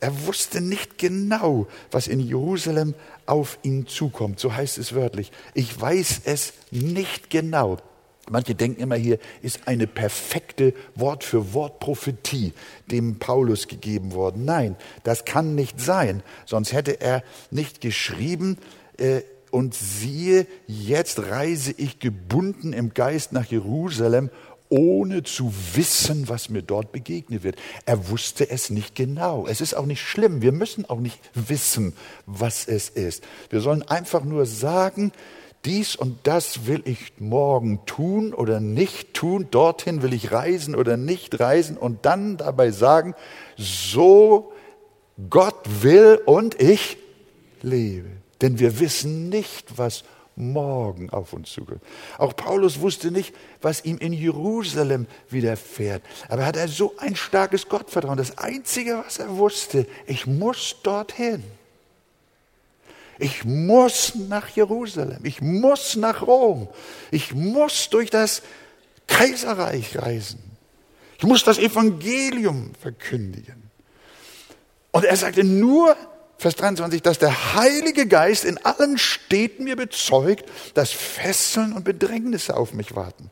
Er 0.00 0.26
wusste 0.26 0.60
nicht 0.60 0.98
genau, 0.98 1.66
was 1.90 2.06
in 2.06 2.20
Jerusalem 2.20 2.94
auf 3.24 3.58
ihn 3.62 3.86
zukommt. 3.86 4.38
So 4.38 4.54
heißt 4.54 4.78
es 4.78 4.94
wörtlich. 4.94 5.32
Ich 5.54 5.80
weiß 5.80 6.20
es 6.24 6.52
nicht 6.70 7.30
genau. 7.30 7.78
Manche 8.28 8.54
denken 8.54 8.80
immer, 8.80 8.96
hier 8.96 9.18
ist 9.42 9.60
eine 9.66 9.86
perfekte 9.86 10.74
Wort 10.94 11.22
für 11.24 11.54
Wort 11.54 11.78
Prophetie 11.78 12.52
dem 12.90 13.18
Paulus 13.18 13.68
gegeben 13.68 14.12
worden. 14.12 14.44
Nein, 14.44 14.76
das 15.04 15.24
kann 15.24 15.54
nicht 15.54 15.80
sein. 15.80 16.22
Sonst 16.44 16.72
hätte 16.72 17.00
er 17.00 17.22
nicht 17.50 17.80
geschrieben, 17.80 18.58
äh, 18.98 19.22
und 19.50 19.74
siehe, 19.74 20.46
jetzt 20.66 21.30
reise 21.30 21.72
ich 21.76 21.98
gebunden 21.98 22.72
im 22.72 22.92
Geist 22.92 23.32
nach 23.32 23.46
Jerusalem, 23.46 24.30
ohne 24.68 25.22
zu 25.22 25.52
wissen, 25.74 26.28
was 26.28 26.50
mir 26.50 26.62
dort 26.62 26.92
begegnet 26.92 27.44
wird. 27.44 27.56
Er 27.84 28.10
wusste 28.10 28.50
es 28.50 28.70
nicht 28.70 28.94
genau. 28.94 29.46
Es 29.46 29.60
ist 29.60 29.74
auch 29.74 29.86
nicht 29.86 30.02
schlimm. 30.02 30.42
Wir 30.42 30.52
müssen 30.52 30.84
auch 30.84 30.98
nicht 30.98 31.18
wissen, 31.34 31.94
was 32.26 32.66
es 32.66 32.88
ist. 32.88 33.22
Wir 33.48 33.60
sollen 33.60 33.82
einfach 33.82 34.24
nur 34.24 34.44
sagen, 34.44 35.12
dies 35.66 35.96
und 35.96 36.18
das 36.22 36.66
will 36.66 36.82
ich 36.84 37.14
morgen 37.18 37.84
tun 37.84 38.32
oder 38.32 38.60
nicht 38.60 39.14
tun, 39.14 39.48
dorthin 39.50 40.02
will 40.02 40.14
ich 40.14 40.32
reisen 40.32 40.74
oder 40.74 40.96
nicht 40.96 41.40
reisen 41.40 41.76
und 41.76 42.06
dann 42.06 42.36
dabei 42.36 42.70
sagen, 42.70 43.14
so 43.56 44.52
Gott 45.28 45.82
will 45.82 46.20
und 46.24 46.60
ich 46.60 46.96
lebe. 47.62 48.08
Denn 48.40 48.58
wir 48.58 48.78
wissen 48.80 49.28
nicht, 49.28 49.78
was 49.78 50.04
morgen 50.36 51.10
auf 51.10 51.32
uns 51.32 51.50
zukommt. 51.50 51.80
Auch 52.18 52.36
Paulus 52.36 52.80
wusste 52.80 53.10
nicht, 53.10 53.34
was 53.62 53.84
ihm 53.84 53.98
in 53.98 54.12
Jerusalem 54.12 55.06
widerfährt. 55.30 56.02
Aber 56.28 56.42
er 56.42 56.48
hatte 56.48 56.68
so 56.68 56.94
ein 56.98 57.16
starkes 57.16 57.68
Gottvertrauen. 57.68 58.18
Das 58.18 58.38
Einzige, 58.38 59.02
was 59.04 59.18
er 59.18 59.36
wusste, 59.36 59.86
ich 60.06 60.26
muss 60.26 60.76
dorthin. 60.82 61.42
Ich 63.18 63.44
muss 63.44 64.14
nach 64.14 64.48
Jerusalem. 64.48 65.24
Ich 65.24 65.40
muss 65.40 65.96
nach 65.96 66.22
Rom. 66.22 66.68
Ich 67.10 67.34
muss 67.34 67.88
durch 67.88 68.10
das 68.10 68.42
Kaiserreich 69.06 69.98
reisen. 69.98 70.42
Ich 71.18 71.24
muss 71.24 71.44
das 71.44 71.58
Evangelium 71.58 72.72
verkündigen. 72.80 73.70
Und 74.90 75.04
er 75.04 75.16
sagte 75.16 75.44
nur, 75.44 75.96
Vers 76.38 76.56
23, 76.56 77.00
dass 77.00 77.18
der 77.18 77.54
Heilige 77.54 78.06
Geist 78.06 78.44
in 78.44 78.58
allen 78.58 78.98
Städten 78.98 79.64
mir 79.64 79.76
bezeugt, 79.76 80.44
dass 80.74 80.90
Fesseln 80.92 81.72
und 81.72 81.84
Bedrängnisse 81.84 82.56
auf 82.56 82.74
mich 82.74 82.94
warten. 82.94 83.30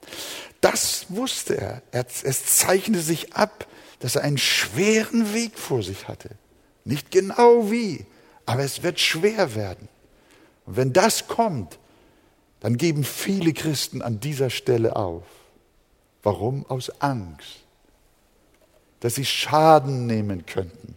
Das 0.62 1.06
wusste 1.10 1.58
er. 1.58 1.82
Es 1.92 2.56
zeichnete 2.56 3.02
sich 3.02 3.34
ab, 3.34 3.66
dass 3.98 4.16
er 4.16 4.22
einen 4.22 4.38
schweren 4.38 5.34
Weg 5.34 5.58
vor 5.58 5.82
sich 5.82 6.08
hatte. 6.08 6.30
Nicht 6.84 7.10
genau 7.10 7.70
wie, 7.70 8.06
aber 8.46 8.62
es 8.62 8.82
wird 8.82 9.00
schwer 9.00 9.54
werden. 9.54 9.88
Und 10.66 10.76
wenn 10.76 10.92
das 10.92 11.26
kommt, 11.26 11.78
dann 12.60 12.76
geben 12.76 13.04
viele 13.04 13.52
Christen 13.52 14.02
an 14.02 14.20
dieser 14.20 14.50
Stelle 14.50 14.96
auf. 14.96 15.24
Warum? 16.22 16.64
Aus 16.66 16.90
Angst, 17.00 17.60
dass 19.00 19.16
sie 19.16 19.26
Schaden 19.26 20.06
nehmen 20.06 20.46
könnten. 20.46 20.96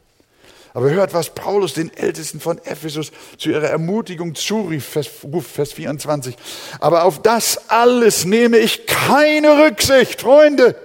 Aber 0.74 0.90
hört, 0.92 1.14
was 1.14 1.32
Paulus 1.32 1.74
den 1.74 1.92
Ältesten 1.98 2.40
von 2.40 2.60
Ephesus 2.60 3.12
zu 3.38 3.50
ihrer 3.50 3.68
Ermutigung 3.68 4.36
zurief, 4.36 4.86
Vers, 4.86 5.10
Vers 5.42 5.74
24. 5.74 6.38
Aber 6.80 7.04
auf 7.04 7.22
das 7.22 7.70
alles 7.70 8.26
nehme 8.26 8.58
ich 8.60 8.86
keine 8.86 9.66
Rücksicht, 9.66 10.22
Freunde. 10.22 10.76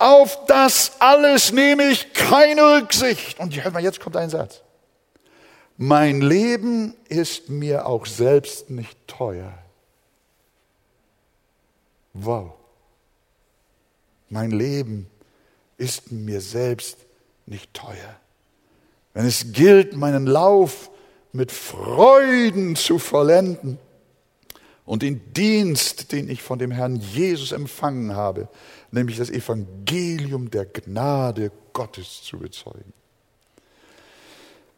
Auf 0.00 0.46
das 0.46 0.92
alles 0.98 1.52
nehme 1.52 1.84
ich 1.90 2.14
keine 2.14 2.62
Rücksicht. 2.78 3.38
Und 3.38 3.54
hört 3.62 3.74
mal, 3.74 3.82
jetzt 3.82 4.00
kommt 4.00 4.16
ein 4.16 4.30
Satz. 4.30 4.62
Mein 5.76 6.22
Leben 6.22 6.94
ist 7.10 7.50
mir 7.50 7.84
auch 7.84 8.06
selbst 8.06 8.70
nicht 8.70 8.96
teuer. 9.06 9.52
Wow. 12.14 12.54
Mein 14.30 14.52
Leben 14.52 15.06
ist 15.76 16.10
mir 16.10 16.40
selbst 16.40 16.96
nicht 17.44 17.74
teuer. 17.74 18.16
Wenn 19.12 19.26
es 19.26 19.52
gilt, 19.52 19.94
meinen 19.94 20.26
Lauf 20.26 20.90
mit 21.32 21.52
Freuden 21.52 22.74
zu 22.74 22.98
vollenden 22.98 23.78
und 24.90 25.02
den 25.02 25.32
Dienst, 25.34 26.10
den 26.10 26.28
ich 26.28 26.42
von 26.42 26.58
dem 26.58 26.72
Herrn 26.72 26.96
Jesus 26.96 27.52
empfangen 27.52 28.16
habe, 28.16 28.48
nämlich 28.90 29.18
das 29.18 29.30
Evangelium 29.30 30.50
der 30.50 30.66
Gnade 30.66 31.52
Gottes 31.72 32.24
zu 32.24 32.40
bezeugen. 32.40 32.92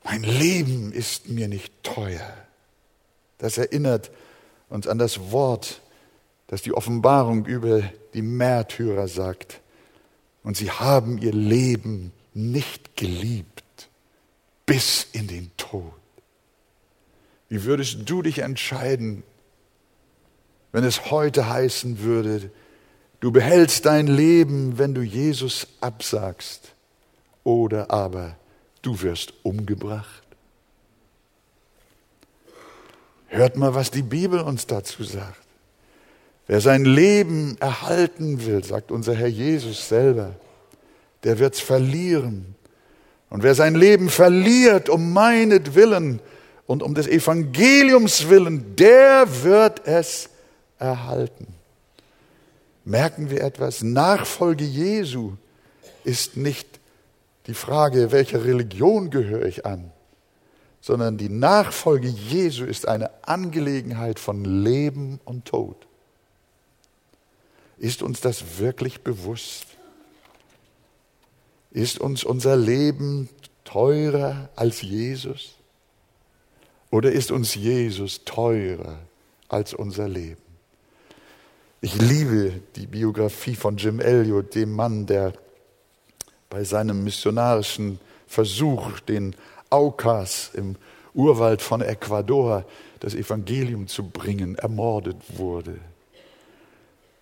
Mein 0.05 0.23
Leben 0.23 0.93
ist 0.93 1.31
mir 1.31 1.49
nicht 1.49 1.73
teuer. 1.83 2.31
Das 3.39 3.57
erinnert 3.57 4.11
uns 4.69 4.87
an 4.87 4.99
das 4.99 5.33
Wort, 5.33 5.81
das 6.49 6.61
die 6.61 6.75
Offenbarung 6.75 7.47
über 7.47 7.81
die 8.13 8.21
Märtyrer 8.21 9.09
sagt. 9.09 9.63
Und 10.43 10.59
sie 10.59 10.71
haben 10.71 11.17
ihr 11.17 11.33
Leben 11.33 12.13
nicht 12.35 12.99
geliebt 12.99 13.89
bis 14.67 15.07
in 15.13 15.27
den 15.27 15.51
Tod. 15.57 15.95
Wie 17.49 17.65
würdest 17.65 18.01
du 18.05 18.21
dich 18.21 18.41
entscheiden, 18.41 19.23
wenn 20.73 20.85
es 20.85 21.11
heute 21.11 21.49
heißen 21.49 22.01
würde, 22.01 22.51
du 23.21 23.31
behältst 23.31 23.87
dein 23.87 24.07
Leben, 24.07 24.79
wenn 24.79 24.95
du 24.95 25.03
Jesus 25.03 25.69
absagst, 25.81 26.73
oder 27.45 27.91
aber 27.91 28.37
du 28.81 29.01
wirst 29.03 29.35
umgebracht? 29.43 30.23
Hört 33.29 33.57
mal, 33.57 33.75
was 33.75 33.91
die 33.91 34.03
Bibel 34.03 34.41
uns 34.41 34.67
dazu 34.67 35.05
sagt. 35.05 35.41
Wer 36.47 36.61
sein 36.61 36.85
Leben 36.85 37.57
erhalten 37.61 38.45
will, 38.45 38.63
sagt 38.63 38.91
unser 38.91 39.15
Herr 39.15 39.29
Jesus 39.29 39.89
selber, 39.89 40.35
der 41.25 41.39
wird's 41.39 41.61
verlieren. 41.61 42.55
Und 43.31 43.43
wer 43.43 43.55
sein 43.55 43.75
Leben 43.75 44.11
verliert 44.11 44.89
um 44.91 45.13
meinetwillen 45.13 46.21
und 46.67 46.83
um 46.83 46.95
des 46.95 47.07
Evangeliums 47.07 48.29
willen, 48.29 48.77
der 48.77 49.27
wird 49.45 49.87
es 49.87 50.29
erhalten. 50.83 51.47
Merken 52.85 53.31
wir 53.31 53.43
etwas? 53.43 53.83
Nachfolge 53.83 54.65
Jesu 54.65 55.35
ist 56.05 56.37
nicht 56.37 56.81
die 57.47 57.55
Frage, 57.55 58.13
welcher 58.13 58.45
Religion 58.45 59.11
gehöre 59.11 59.47
ich 59.47 59.65
an, 59.65 59.91
sondern 60.81 61.17
die 61.17 61.29
Nachfolge 61.29 62.09
Jesu 62.09 62.65
ist 62.65 62.89
eine 62.89 63.11
Angelegenheit 63.27 64.19
von 64.19 64.45
Leben 64.45 65.21
und 65.25 65.45
Tod. 65.45 65.77
Ist 67.79 68.03
uns 68.03 68.21
das 68.21 68.59
wirklich 68.59 69.03
bewusst? 69.03 69.67
Ist 71.71 71.99
uns 71.99 72.23
unser 72.23 72.57
Leben 72.57 73.29
teurer 73.65 74.51
als 74.57 74.83
Jesus? 74.83 75.55
Oder 76.91 77.11
ist 77.11 77.31
uns 77.31 77.55
Jesus 77.55 78.25
teurer 78.25 78.99
als 79.49 79.73
unser 79.73 80.09
Leben? 80.09 80.42
Ich 81.85 81.97
liebe 81.97 82.63
die 82.77 82.87
Biografie 82.87 83.57
von 83.57 83.77
Jim 83.77 83.99
Elliot, 83.99 84.55
dem 84.55 84.71
Mann, 84.71 85.05
der 85.05 85.33
bei 86.49 86.63
seinem 86.63 87.03
missionarischen 87.03 87.99
Versuch, 88.29 89.01
den 89.01 89.35
Aukas 89.69 90.53
im 90.55 90.77
Urwald 91.13 91.61
von 91.61 91.81
Ecuador 91.81 92.65
das 93.01 93.17
Evangelium 93.17 93.89
zu 93.89 94.09
bringen, 94.09 94.55
ermordet 94.55 95.17
wurde. 95.37 95.77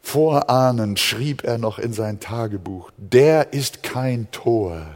Vorahnend 0.03 1.01
schrieb 1.01 1.43
er 1.43 1.57
noch 1.57 1.79
in 1.79 1.95
sein 1.95 2.21
Tagebuch, 2.21 2.91
der 2.99 3.55
ist 3.55 3.83
kein 3.83 4.31
Tor, 4.31 4.87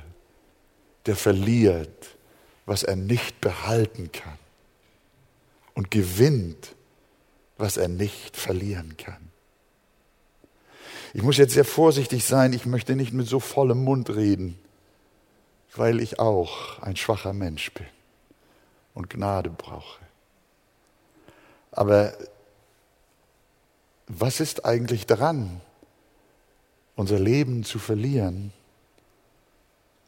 der 1.06 1.16
verliert, 1.16 2.14
was 2.66 2.82
er 2.82 2.96
nicht 2.96 3.40
behalten 3.40 4.12
kann 4.12 4.38
und 5.72 5.90
gewinnt, 5.90 6.74
was 7.56 7.78
er 7.78 7.88
nicht 7.88 8.36
verlieren 8.36 8.98
kann. 8.98 9.30
Ich 11.14 11.22
muss 11.22 11.36
jetzt 11.36 11.54
sehr 11.54 11.64
vorsichtig 11.64 12.24
sein, 12.24 12.52
ich 12.52 12.66
möchte 12.66 12.96
nicht 12.96 13.12
mit 13.12 13.28
so 13.28 13.38
vollem 13.38 13.84
Mund 13.84 14.10
reden, 14.10 14.58
weil 15.76 16.00
ich 16.00 16.18
auch 16.18 16.80
ein 16.80 16.96
schwacher 16.96 17.32
Mensch 17.32 17.72
bin 17.72 17.86
und 18.94 19.08
Gnade 19.10 19.48
brauche. 19.48 20.00
Aber 21.70 22.12
was 24.08 24.40
ist 24.40 24.64
eigentlich 24.64 25.06
daran, 25.06 25.60
unser 26.96 27.20
Leben 27.20 27.62
zu 27.62 27.78
verlieren, 27.78 28.52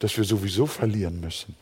das 0.00 0.16
wir 0.16 0.24
sowieso 0.24 0.66
verlieren 0.66 1.20
müssen? 1.20 1.54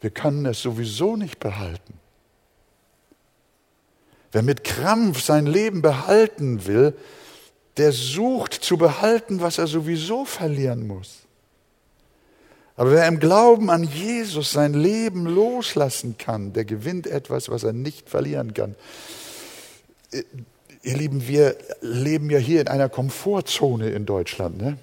Wir 0.00 0.10
können 0.10 0.46
es 0.46 0.60
sowieso 0.60 1.16
nicht 1.16 1.38
behalten. 1.38 1.94
Wer 4.36 4.42
mit 4.42 4.64
Krampf 4.64 5.22
sein 5.22 5.46
Leben 5.46 5.80
behalten 5.80 6.66
will, 6.66 6.92
der 7.78 7.90
sucht 7.90 8.52
zu 8.52 8.76
behalten, 8.76 9.40
was 9.40 9.56
er 9.56 9.66
sowieso 9.66 10.26
verlieren 10.26 10.86
muss. 10.86 11.20
Aber 12.76 12.90
wer 12.90 13.08
im 13.08 13.18
Glauben 13.18 13.70
an 13.70 13.82
Jesus 13.82 14.52
sein 14.52 14.74
Leben 14.74 15.24
loslassen 15.24 16.18
kann, 16.18 16.52
der 16.52 16.66
gewinnt 16.66 17.06
etwas, 17.06 17.48
was 17.48 17.64
er 17.64 17.72
nicht 17.72 18.10
verlieren 18.10 18.52
kann. 18.52 18.74
Ihr 20.82 20.96
Lieben, 20.98 21.26
wir 21.26 21.56
leben 21.80 22.28
ja 22.28 22.38
hier 22.38 22.60
in 22.60 22.68
einer 22.68 22.90
Komfortzone 22.90 23.88
in 23.88 24.04
Deutschland. 24.04 24.60
Ne? 24.60 24.76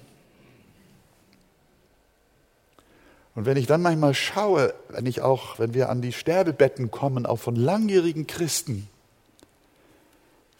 Und 3.36 3.46
wenn 3.46 3.56
ich 3.56 3.68
dann 3.68 3.82
manchmal 3.82 4.14
schaue, 4.14 4.74
wenn 4.88 5.06
ich 5.06 5.20
auch, 5.20 5.60
wenn 5.60 5.74
wir 5.74 5.90
an 5.90 6.02
die 6.02 6.12
Sterbebetten 6.12 6.90
kommen, 6.90 7.24
auch 7.24 7.38
von 7.38 7.54
langjährigen 7.54 8.26
Christen, 8.26 8.88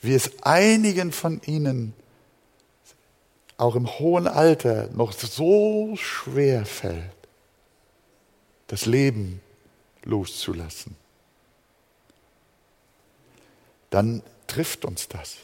wie 0.04 0.14
es 0.14 0.30
einigen 0.42 1.12
von 1.12 1.40
ihnen 1.46 1.94
auch 3.56 3.76
im 3.76 3.98
hohen 3.98 4.26
Alter 4.26 4.88
noch 4.92 5.12
so 5.12 5.94
schwer 5.96 6.66
fällt, 6.66 7.10
das 8.66 8.86
Leben 8.86 9.40
loszulassen, 10.02 10.96
dann 13.90 14.22
trifft 14.46 14.84
uns 14.84 15.08
das. 15.08 15.36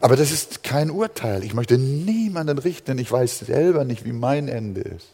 Aber 0.00 0.16
das 0.16 0.30
ist 0.30 0.62
kein 0.62 0.90
Urteil. 0.90 1.44
Ich 1.44 1.54
möchte 1.54 1.78
niemanden 1.78 2.58
richten. 2.58 2.98
Ich 2.98 3.10
weiß 3.10 3.40
selber 3.40 3.84
nicht, 3.84 4.04
wie 4.04 4.12
mein 4.12 4.48
Ende 4.48 4.82
ist. 4.82 5.08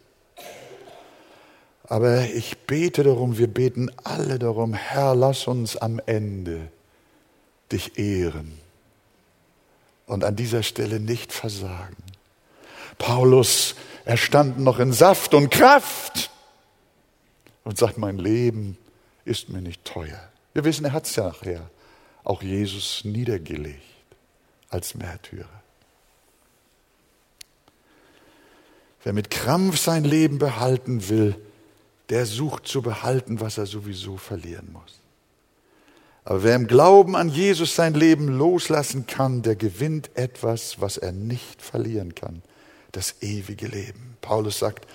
Aber 1.84 2.24
ich 2.24 2.58
bete 2.66 3.02
darum, 3.02 3.38
wir 3.38 3.46
beten 3.46 3.90
alle 4.02 4.38
darum, 4.38 4.74
Herr, 4.74 5.14
lass 5.14 5.46
uns 5.46 5.76
am 5.76 6.00
Ende 6.06 6.70
dich 7.72 7.98
ehren 7.98 8.58
und 10.06 10.24
an 10.24 10.36
dieser 10.36 10.62
Stelle 10.62 11.00
nicht 11.00 11.32
versagen. 11.32 11.96
Paulus, 12.98 13.74
er 14.04 14.16
stand 14.16 14.58
noch 14.58 14.78
in 14.78 14.92
Saft 14.92 15.34
und 15.34 15.50
Kraft 15.50 16.30
und 17.64 17.78
sagt, 17.78 17.98
mein 17.98 18.18
Leben 18.18 18.76
ist 19.24 19.48
mir 19.48 19.62
nicht 19.62 19.84
teuer. 19.84 20.30
Wir 20.52 20.64
wissen, 20.64 20.84
er 20.84 20.92
hat 20.92 21.06
es 21.06 21.16
ja 21.16 21.24
nachher 21.24 21.70
auch 22.22 22.42
Jesus 22.42 23.04
niedergelegt 23.04 23.82
als 24.68 24.94
Märtyrer. 24.94 25.62
Wer 29.02 29.12
mit 29.12 29.30
Krampf 29.30 29.78
sein 29.78 30.04
Leben 30.04 30.38
behalten 30.38 31.08
will, 31.08 31.36
der 32.08 32.26
sucht 32.26 32.66
zu 32.66 32.80
behalten, 32.80 33.40
was 33.40 33.58
er 33.58 33.66
sowieso 33.66 34.16
verlieren 34.16 34.72
muss. 34.72 35.00
Aber 36.24 36.42
wer 36.42 36.56
im 36.56 36.66
Glauben 36.66 37.16
an 37.16 37.28
Jesus 37.28 37.76
sein 37.76 37.94
Leben 37.94 38.28
loslassen 38.28 39.06
kann, 39.06 39.42
der 39.42 39.56
gewinnt 39.56 40.10
etwas, 40.14 40.80
was 40.80 40.96
er 40.96 41.12
nicht 41.12 41.60
verlieren 41.60 42.14
kann. 42.14 42.42
Das 42.92 43.16
ewige 43.20 43.66
Leben. 43.66 44.16
Paulus 44.22 44.58
sagt, 44.58 44.86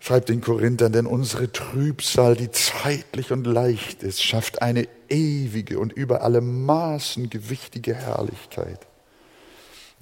schreibt 0.00 0.30
den 0.30 0.40
Korinthern, 0.40 0.92
denn 0.92 1.06
unsere 1.06 1.52
Trübsal, 1.52 2.36
die 2.36 2.50
zeitlich 2.50 3.32
und 3.32 3.46
leicht 3.46 4.02
ist, 4.02 4.22
schafft 4.22 4.62
eine 4.62 4.88
ewige 5.10 5.78
und 5.78 5.92
über 5.92 6.22
alle 6.22 6.40
Maßen 6.40 7.28
gewichtige 7.28 7.94
Herrlichkeit. 7.94 8.80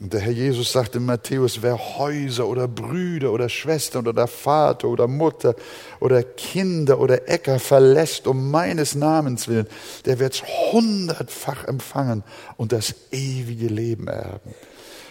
Und 0.00 0.14
der 0.14 0.20
Herr 0.20 0.32
Jesus 0.32 0.72
sagte 0.72 0.96
in 0.96 1.04
Matthäus, 1.04 1.60
wer 1.60 1.76
Häuser 1.98 2.48
oder 2.48 2.66
Brüder 2.66 3.32
oder 3.32 3.50
Schwestern 3.50 4.06
oder 4.06 4.26
Vater 4.26 4.88
oder 4.88 5.06
Mutter 5.06 5.54
oder 6.00 6.22
Kinder 6.22 7.00
oder 7.00 7.28
Äcker 7.28 7.58
verlässt 7.58 8.26
um 8.26 8.50
meines 8.50 8.94
Namens 8.94 9.46
willen, 9.46 9.66
der 10.06 10.18
wird's 10.18 10.42
hundertfach 10.72 11.64
empfangen 11.64 12.24
und 12.56 12.72
das 12.72 12.94
ewige 13.10 13.66
Leben 13.66 14.08
erben. 14.08 14.54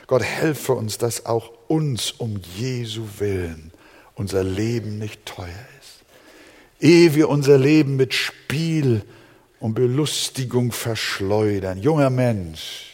Gott 0.08 0.24
helfe 0.24 0.74
uns, 0.74 0.98
dass 0.98 1.28
auch 1.28 1.52
uns 1.68 2.12
um 2.12 2.42
Jesu 2.58 3.04
willen 3.20 3.72
unser 4.16 4.44
Leben 4.44 4.98
nicht 4.98 5.26
teuer 5.26 5.48
ist. 5.80 6.04
Ehe 6.82 7.16
wir 7.16 7.30
unser 7.30 7.58
Leben 7.58 7.96
mit 7.96 8.14
Spiel 8.14 9.04
und 9.60 9.76
Belustigung 9.76 10.72
verschleudern. 10.72 11.82
Junger 11.82 12.10
Mensch, 12.10 12.89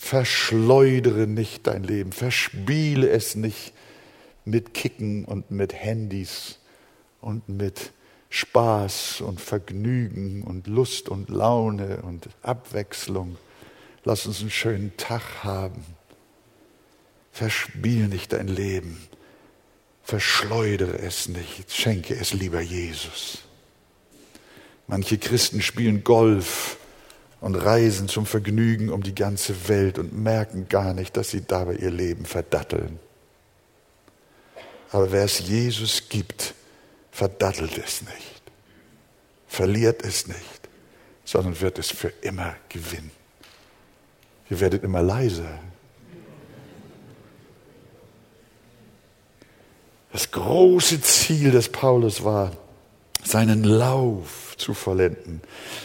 Verschleudere 0.00 1.26
nicht 1.26 1.66
dein 1.66 1.82
Leben, 1.82 2.12
verspiele 2.12 3.10
es 3.10 3.34
nicht 3.34 3.74
mit 4.44 4.72
Kicken 4.72 5.24
und 5.24 5.50
mit 5.50 5.74
Handys 5.74 6.60
und 7.20 7.48
mit 7.48 7.92
Spaß 8.30 9.22
und 9.22 9.40
Vergnügen 9.40 10.44
und 10.44 10.68
Lust 10.68 11.08
und 11.08 11.28
Laune 11.28 12.00
und 12.02 12.28
Abwechslung. 12.42 13.36
Lass 14.04 14.24
uns 14.24 14.40
einen 14.40 14.50
schönen 14.50 14.96
Tag 14.96 15.42
haben. 15.42 15.84
Verspiel 17.32 18.06
nicht 18.06 18.32
dein 18.32 18.48
Leben. 18.48 19.02
Verschleudere 20.04 21.00
es 21.00 21.28
nicht. 21.28 21.72
Schenke 21.72 22.14
es 22.14 22.32
lieber 22.32 22.60
Jesus. 22.60 23.38
Manche 24.86 25.18
Christen 25.18 25.60
spielen 25.60 26.04
Golf 26.04 26.78
und 27.40 27.54
reisen 27.54 28.08
zum 28.08 28.26
Vergnügen 28.26 28.90
um 28.90 29.02
die 29.02 29.14
ganze 29.14 29.68
Welt 29.68 29.98
und 29.98 30.12
merken 30.12 30.68
gar 30.68 30.94
nicht, 30.94 31.16
dass 31.16 31.30
sie 31.30 31.42
dabei 31.46 31.74
ihr 31.74 31.90
Leben 31.90 32.24
verdatteln. 32.24 32.98
Aber 34.90 35.12
wer 35.12 35.24
es 35.24 35.40
Jesus 35.40 36.08
gibt, 36.08 36.54
verdattelt 37.12 37.78
es 37.78 38.02
nicht, 38.02 38.42
verliert 39.46 40.02
es 40.04 40.26
nicht, 40.26 40.68
sondern 41.24 41.60
wird 41.60 41.78
es 41.78 41.90
für 41.90 42.12
immer 42.22 42.56
gewinnen. 42.68 43.10
Ihr 44.50 44.60
werdet 44.60 44.82
immer 44.82 45.02
leiser. 45.02 45.58
Das 50.10 50.30
große 50.30 51.00
Ziel 51.02 51.50
des 51.50 51.68
Paulus 51.68 52.24
war, 52.24 52.56
seinen 53.28 53.64
Lauf 53.64 54.54
zu 54.56 54.74
vollenden, 54.74 55.40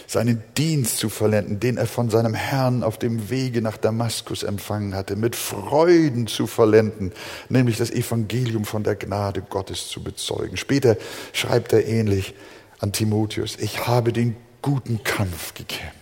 seinen 0.08 0.44
Dienst 0.58 0.98
zu 0.98 1.10
vollenden, 1.10 1.60
den 1.60 1.78
er 1.78 1.86
von 1.86 2.10
seinem 2.10 2.34
Herrn 2.34 2.84
auf 2.84 2.98
dem 2.98 3.30
Wege 3.30 3.62
nach 3.62 3.78
Damaskus 3.78 4.44
empfangen 4.44 4.96
hatte, 4.96 5.16
mit 5.16 5.36
Freuden 5.36 6.28
zu 6.28 6.48
vollenden, 6.48 7.12
nämlich 7.50 7.78
das 7.78 7.92
Evangelium 7.92 8.66
von 8.66 8.84
der 8.84 8.96
Gnade 8.96 9.42
Gottes 9.42 9.88
zu 9.90 10.04
bezeugen. 10.04 10.58
Später 10.58 10.98
schreibt 11.34 11.74
er 11.74 11.86
ähnlich 11.86 12.34
an 12.80 12.92
Timotheus, 12.92 13.58
ich 13.60 13.88
habe 13.88 14.14
den 14.14 14.36
guten 14.62 15.04
Kampf 15.04 15.54
gekämpft. 15.54 15.94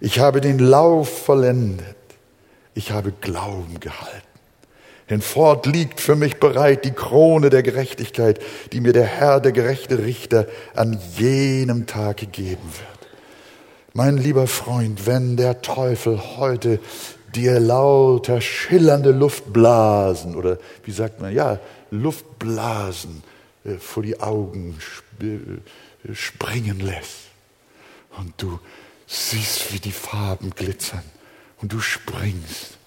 Ich 0.00 0.18
habe 0.18 0.40
den 0.40 0.58
Lauf 0.58 1.24
vollendet. 1.26 1.96
Ich 2.74 2.92
habe 2.92 3.12
Glauben 3.20 3.80
gehalten. 3.80 4.29
Hinfort 5.10 5.66
liegt 5.66 6.00
für 6.00 6.14
mich 6.14 6.36
bereit 6.36 6.84
die 6.84 6.92
Krone 6.92 7.50
der 7.50 7.64
Gerechtigkeit, 7.64 8.38
die 8.70 8.80
mir 8.80 8.92
der 8.92 9.06
Herr, 9.06 9.40
der 9.40 9.50
gerechte 9.50 10.04
Richter, 10.04 10.46
an 10.76 11.00
jenem 11.16 11.88
Tag 11.88 12.18
gegeben 12.18 12.62
wird. 12.62 13.10
Mein 13.92 14.18
lieber 14.18 14.46
Freund, 14.46 15.08
wenn 15.08 15.36
der 15.36 15.62
Teufel 15.62 16.36
heute 16.36 16.78
dir 17.34 17.58
lauter 17.58 18.40
schillernde 18.40 19.10
Luftblasen 19.10 20.36
oder 20.36 20.58
wie 20.84 20.92
sagt 20.92 21.20
man, 21.20 21.34
ja, 21.34 21.58
Luftblasen 21.90 23.24
äh, 23.64 23.78
vor 23.78 24.04
die 24.04 24.20
Augen 24.20 24.78
äh, 25.20 26.14
springen 26.14 26.78
lässt 26.78 27.30
und 28.16 28.32
du 28.36 28.60
siehst, 29.08 29.72
wie 29.72 29.80
die 29.80 29.90
Farben 29.90 30.50
glitzern 30.50 31.02
und 31.60 31.72
du 31.72 31.80
springst. 31.80 32.78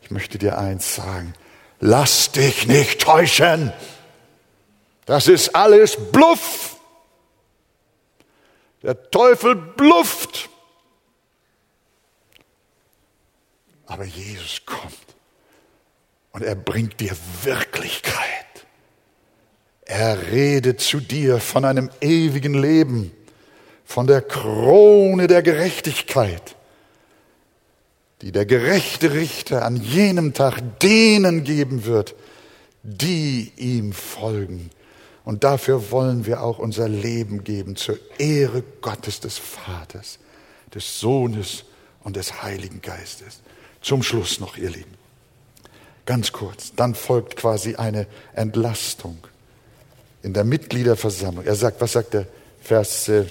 Ich 0.00 0.10
möchte 0.10 0.38
dir 0.38 0.56
eins 0.56 0.94
sagen, 0.94 1.34
lass 1.80 2.30
dich 2.32 2.66
nicht 2.66 3.00
täuschen. 3.00 3.72
Das 5.06 5.26
ist 5.26 5.54
alles 5.54 5.96
Bluff. 6.12 6.76
Der 8.82 9.10
Teufel 9.10 9.56
blufft. 9.56 10.48
Aber 13.86 14.04
Jesus 14.04 14.62
kommt 14.64 14.94
und 16.32 16.44
er 16.44 16.54
bringt 16.54 17.00
dir 17.00 17.16
Wirklichkeit. 17.42 18.26
Er 19.84 20.30
redet 20.30 20.80
zu 20.80 21.00
dir 21.00 21.40
von 21.40 21.64
einem 21.64 21.90
ewigen 22.00 22.54
Leben 22.54 23.12
von 23.84 24.06
der 24.06 24.22
Krone 24.22 25.26
der 25.26 25.42
Gerechtigkeit, 25.42 26.54
die 28.22 28.32
der 28.32 28.46
gerechte 28.46 29.12
Richter 29.12 29.64
an 29.64 29.76
jenem 29.76 30.34
Tag 30.34 30.80
denen 30.80 31.44
geben 31.44 31.84
wird, 31.84 32.14
die 32.82 33.52
ihm 33.56 33.92
folgen. 33.92 34.70
Und 35.24 35.44
dafür 35.44 35.90
wollen 35.90 36.26
wir 36.26 36.42
auch 36.42 36.58
unser 36.58 36.88
Leben 36.88 37.44
geben 37.44 37.76
zur 37.76 37.98
Ehre 38.18 38.62
Gottes 38.80 39.20
des 39.20 39.38
Vaters, 39.38 40.18
des 40.74 41.00
Sohnes 41.00 41.64
und 42.02 42.16
des 42.16 42.42
Heiligen 42.42 42.80
Geistes. 42.82 43.40
Zum 43.80 44.02
Schluss 44.02 44.40
noch, 44.40 44.56
ihr 44.56 44.70
Lieben. 44.70 44.94
Ganz 46.06 46.32
kurz, 46.32 46.72
dann 46.74 46.94
folgt 46.94 47.36
quasi 47.36 47.76
eine 47.76 48.06
Entlastung 48.34 49.18
in 50.22 50.34
der 50.34 50.44
Mitgliederversammlung. 50.44 51.44
Er 51.44 51.54
sagt, 51.54 51.80
was 51.80 51.92
sagt 51.92 52.14
der 52.14 52.26
Vers 52.60 53.08
äh, 53.08 53.26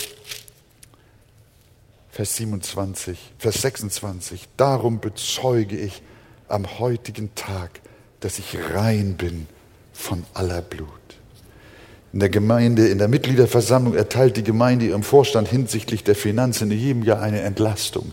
Vers 2.19 2.35
27, 2.35 3.17
Vers 3.37 3.61
26. 3.61 4.49
Darum 4.57 4.99
bezeuge 4.99 5.77
ich 5.77 6.01
am 6.49 6.77
heutigen 6.77 7.33
Tag, 7.33 7.79
dass 8.19 8.39
ich 8.39 8.57
rein 8.73 9.15
bin 9.15 9.47
von 9.93 10.25
aller 10.33 10.61
Blut. 10.61 10.89
In 12.11 12.19
der 12.19 12.27
Gemeinde, 12.27 12.89
in 12.89 12.97
der 12.97 13.07
Mitgliederversammlung 13.07 13.95
erteilt 13.95 14.35
die 14.35 14.43
Gemeinde 14.43 14.87
ihrem 14.87 15.03
Vorstand 15.03 15.47
hinsichtlich 15.47 16.03
der 16.03 16.15
Finanzen 16.15 16.69
in 16.71 16.77
jedem 16.77 17.03
Jahr 17.03 17.21
eine 17.21 17.39
Entlastung. 17.39 18.11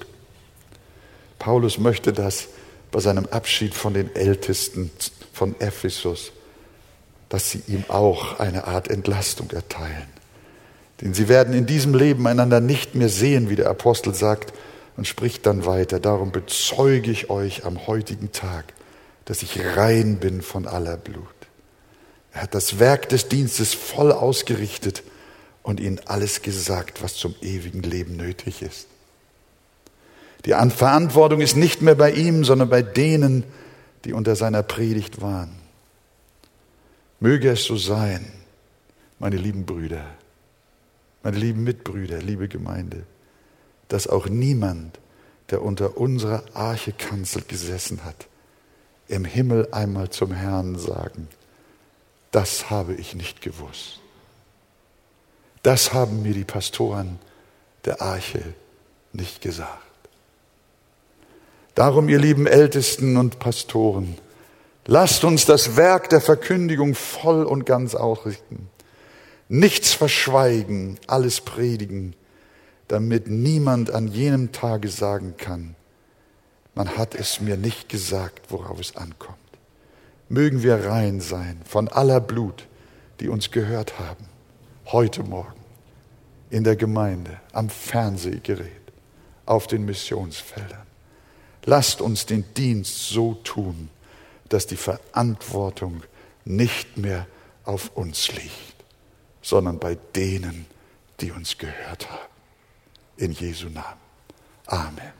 Paulus 1.40 1.76
möchte 1.76 2.12
das 2.12 2.46
bei 2.92 3.00
seinem 3.00 3.26
Abschied 3.26 3.74
von 3.74 3.92
den 3.92 4.14
Ältesten 4.14 4.92
von 5.32 5.56
Ephesus, 5.58 6.30
dass 7.28 7.50
sie 7.50 7.62
ihm 7.66 7.82
auch 7.88 8.38
eine 8.38 8.68
Art 8.68 8.86
Entlastung 8.86 9.50
erteilen. 9.50 10.15
Denn 11.00 11.14
sie 11.14 11.28
werden 11.28 11.54
in 11.54 11.66
diesem 11.66 11.94
Leben 11.94 12.26
einander 12.26 12.60
nicht 12.60 12.94
mehr 12.94 13.08
sehen, 13.08 13.50
wie 13.50 13.56
der 13.56 13.68
Apostel 13.68 14.14
sagt 14.14 14.52
und 14.96 15.06
spricht 15.06 15.44
dann 15.46 15.66
weiter. 15.66 16.00
Darum 16.00 16.32
bezeuge 16.32 17.10
ich 17.10 17.28
euch 17.28 17.64
am 17.64 17.86
heutigen 17.86 18.32
Tag, 18.32 18.72
dass 19.26 19.42
ich 19.42 19.60
rein 19.76 20.16
bin 20.18 20.40
von 20.40 20.66
aller 20.66 20.96
Blut. 20.96 21.26
Er 22.32 22.42
hat 22.42 22.54
das 22.54 22.78
Werk 22.78 23.08
des 23.08 23.28
Dienstes 23.28 23.74
voll 23.74 24.12
ausgerichtet 24.12 25.02
und 25.62 25.80
ihnen 25.80 26.00
alles 26.06 26.42
gesagt, 26.42 27.02
was 27.02 27.16
zum 27.16 27.34
ewigen 27.42 27.82
Leben 27.82 28.16
nötig 28.16 28.62
ist. 28.62 28.86
Die 30.44 30.52
Verantwortung 30.52 31.40
ist 31.40 31.56
nicht 31.56 31.82
mehr 31.82 31.96
bei 31.96 32.12
ihm, 32.12 32.44
sondern 32.44 32.68
bei 32.68 32.82
denen, 32.82 33.44
die 34.04 34.12
unter 34.12 34.36
seiner 34.36 34.62
Predigt 34.62 35.20
waren. 35.20 35.50
Möge 37.18 37.50
es 37.50 37.64
so 37.64 37.76
sein, 37.76 38.30
meine 39.18 39.36
lieben 39.36 39.66
Brüder, 39.66 40.04
meine 41.26 41.38
lieben 41.38 41.64
Mitbrüder, 41.64 42.18
liebe 42.22 42.46
Gemeinde, 42.46 43.02
dass 43.88 44.06
auch 44.06 44.28
niemand, 44.28 45.00
der 45.50 45.60
unter 45.60 45.96
unserer 45.96 46.44
Archekanzel 46.54 47.42
gesessen 47.48 48.04
hat, 48.04 48.28
im 49.08 49.24
Himmel 49.24 49.66
einmal 49.72 50.08
zum 50.10 50.30
Herrn 50.30 50.78
sagen, 50.78 51.26
das 52.30 52.70
habe 52.70 52.94
ich 52.94 53.16
nicht 53.16 53.42
gewusst. 53.42 53.98
Das 55.64 55.92
haben 55.92 56.22
mir 56.22 56.32
die 56.32 56.44
Pastoren 56.44 57.18
der 57.86 58.00
Arche 58.02 58.54
nicht 59.12 59.40
gesagt. 59.40 59.82
Darum, 61.74 62.08
ihr 62.08 62.20
lieben 62.20 62.46
Ältesten 62.46 63.16
und 63.16 63.40
Pastoren, 63.40 64.16
lasst 64.84 65.24
uns 65.24 65.44
das 65.44 65.74
Werk 65.74 66.08
der 66.08 66.20
Verkündigung 66.20 66.94
voll 66.94 67.42
und 67.42 67.66
ganz 67.66 67.96
ausrichten 67.96 68.70
nichts 69.48 69.92
verschweigen, 69.92 70.98
alles 71.06 71.40
predigen, 71.40 72.14
damit 72.88 73.28
niemand 73.28 73.90
an 73.90 74.08
jenem 74.08 74.52
Tage 74.52 74.88
sagen 74.88 75.34
kann, 75.36 75.74
man 76.74 76.96
hat 76.96 77.14
es 77.14 77.40
mir 77.40 77.56
nicht 77.56 77.88
gesagt, 77.88 78.50
worauf 78.50 78.78
es 78.80 78.96
ankommt. 78.96 79.38
Mögen 80.28 80.62
wir 80.62 80.86
rein 80.86 81.20
sein 81.20 81.60
von 81.64 81.88
aller 81.88 82.20
Blut, 82.20 82.66
die 83.20 83.28
uns 83.28 83.50
gehört 83.50 83.98
haben, 83.98 84.26
heute 84.86 85.22
Morgen, 85.22 85.64
in 86.50 86.64
der 86.64 86.76
Gemeinde, 86.76 87.40
am 87.52 87.70
Fernsehgerät, 87.70 88.70
auf 89.46 89.66
den 89.66 89.84
Missionsfeldern. 89.84 90.86
Lasst 91.64 92.00
uns 92.00 92.26
den 92.26 92.44
Dienst 92.54 93.08
so 93.08 93.34
tun, 93.42 93.88
dass 94.48 94.66
die 94.66 94.76
Verantwortung 94.76 96.02
nicht 96.44 96.96
mehr 96.96 97.26
auf 97.64 97.90
uns 97.96 98.32
liegt 98.32 98.75
sondern 99.46 99.78
bei 99.78 99.94
denen, 99.94 100.66
die 101.20 101.30
uns 101.30 101.56
gehört 101.56 102.10
haben. 102.10 102.32
In 103.16 103.30
Jesu 103.30 103.68
Namen. 103.68 104.00
Amen. 104.66 105.12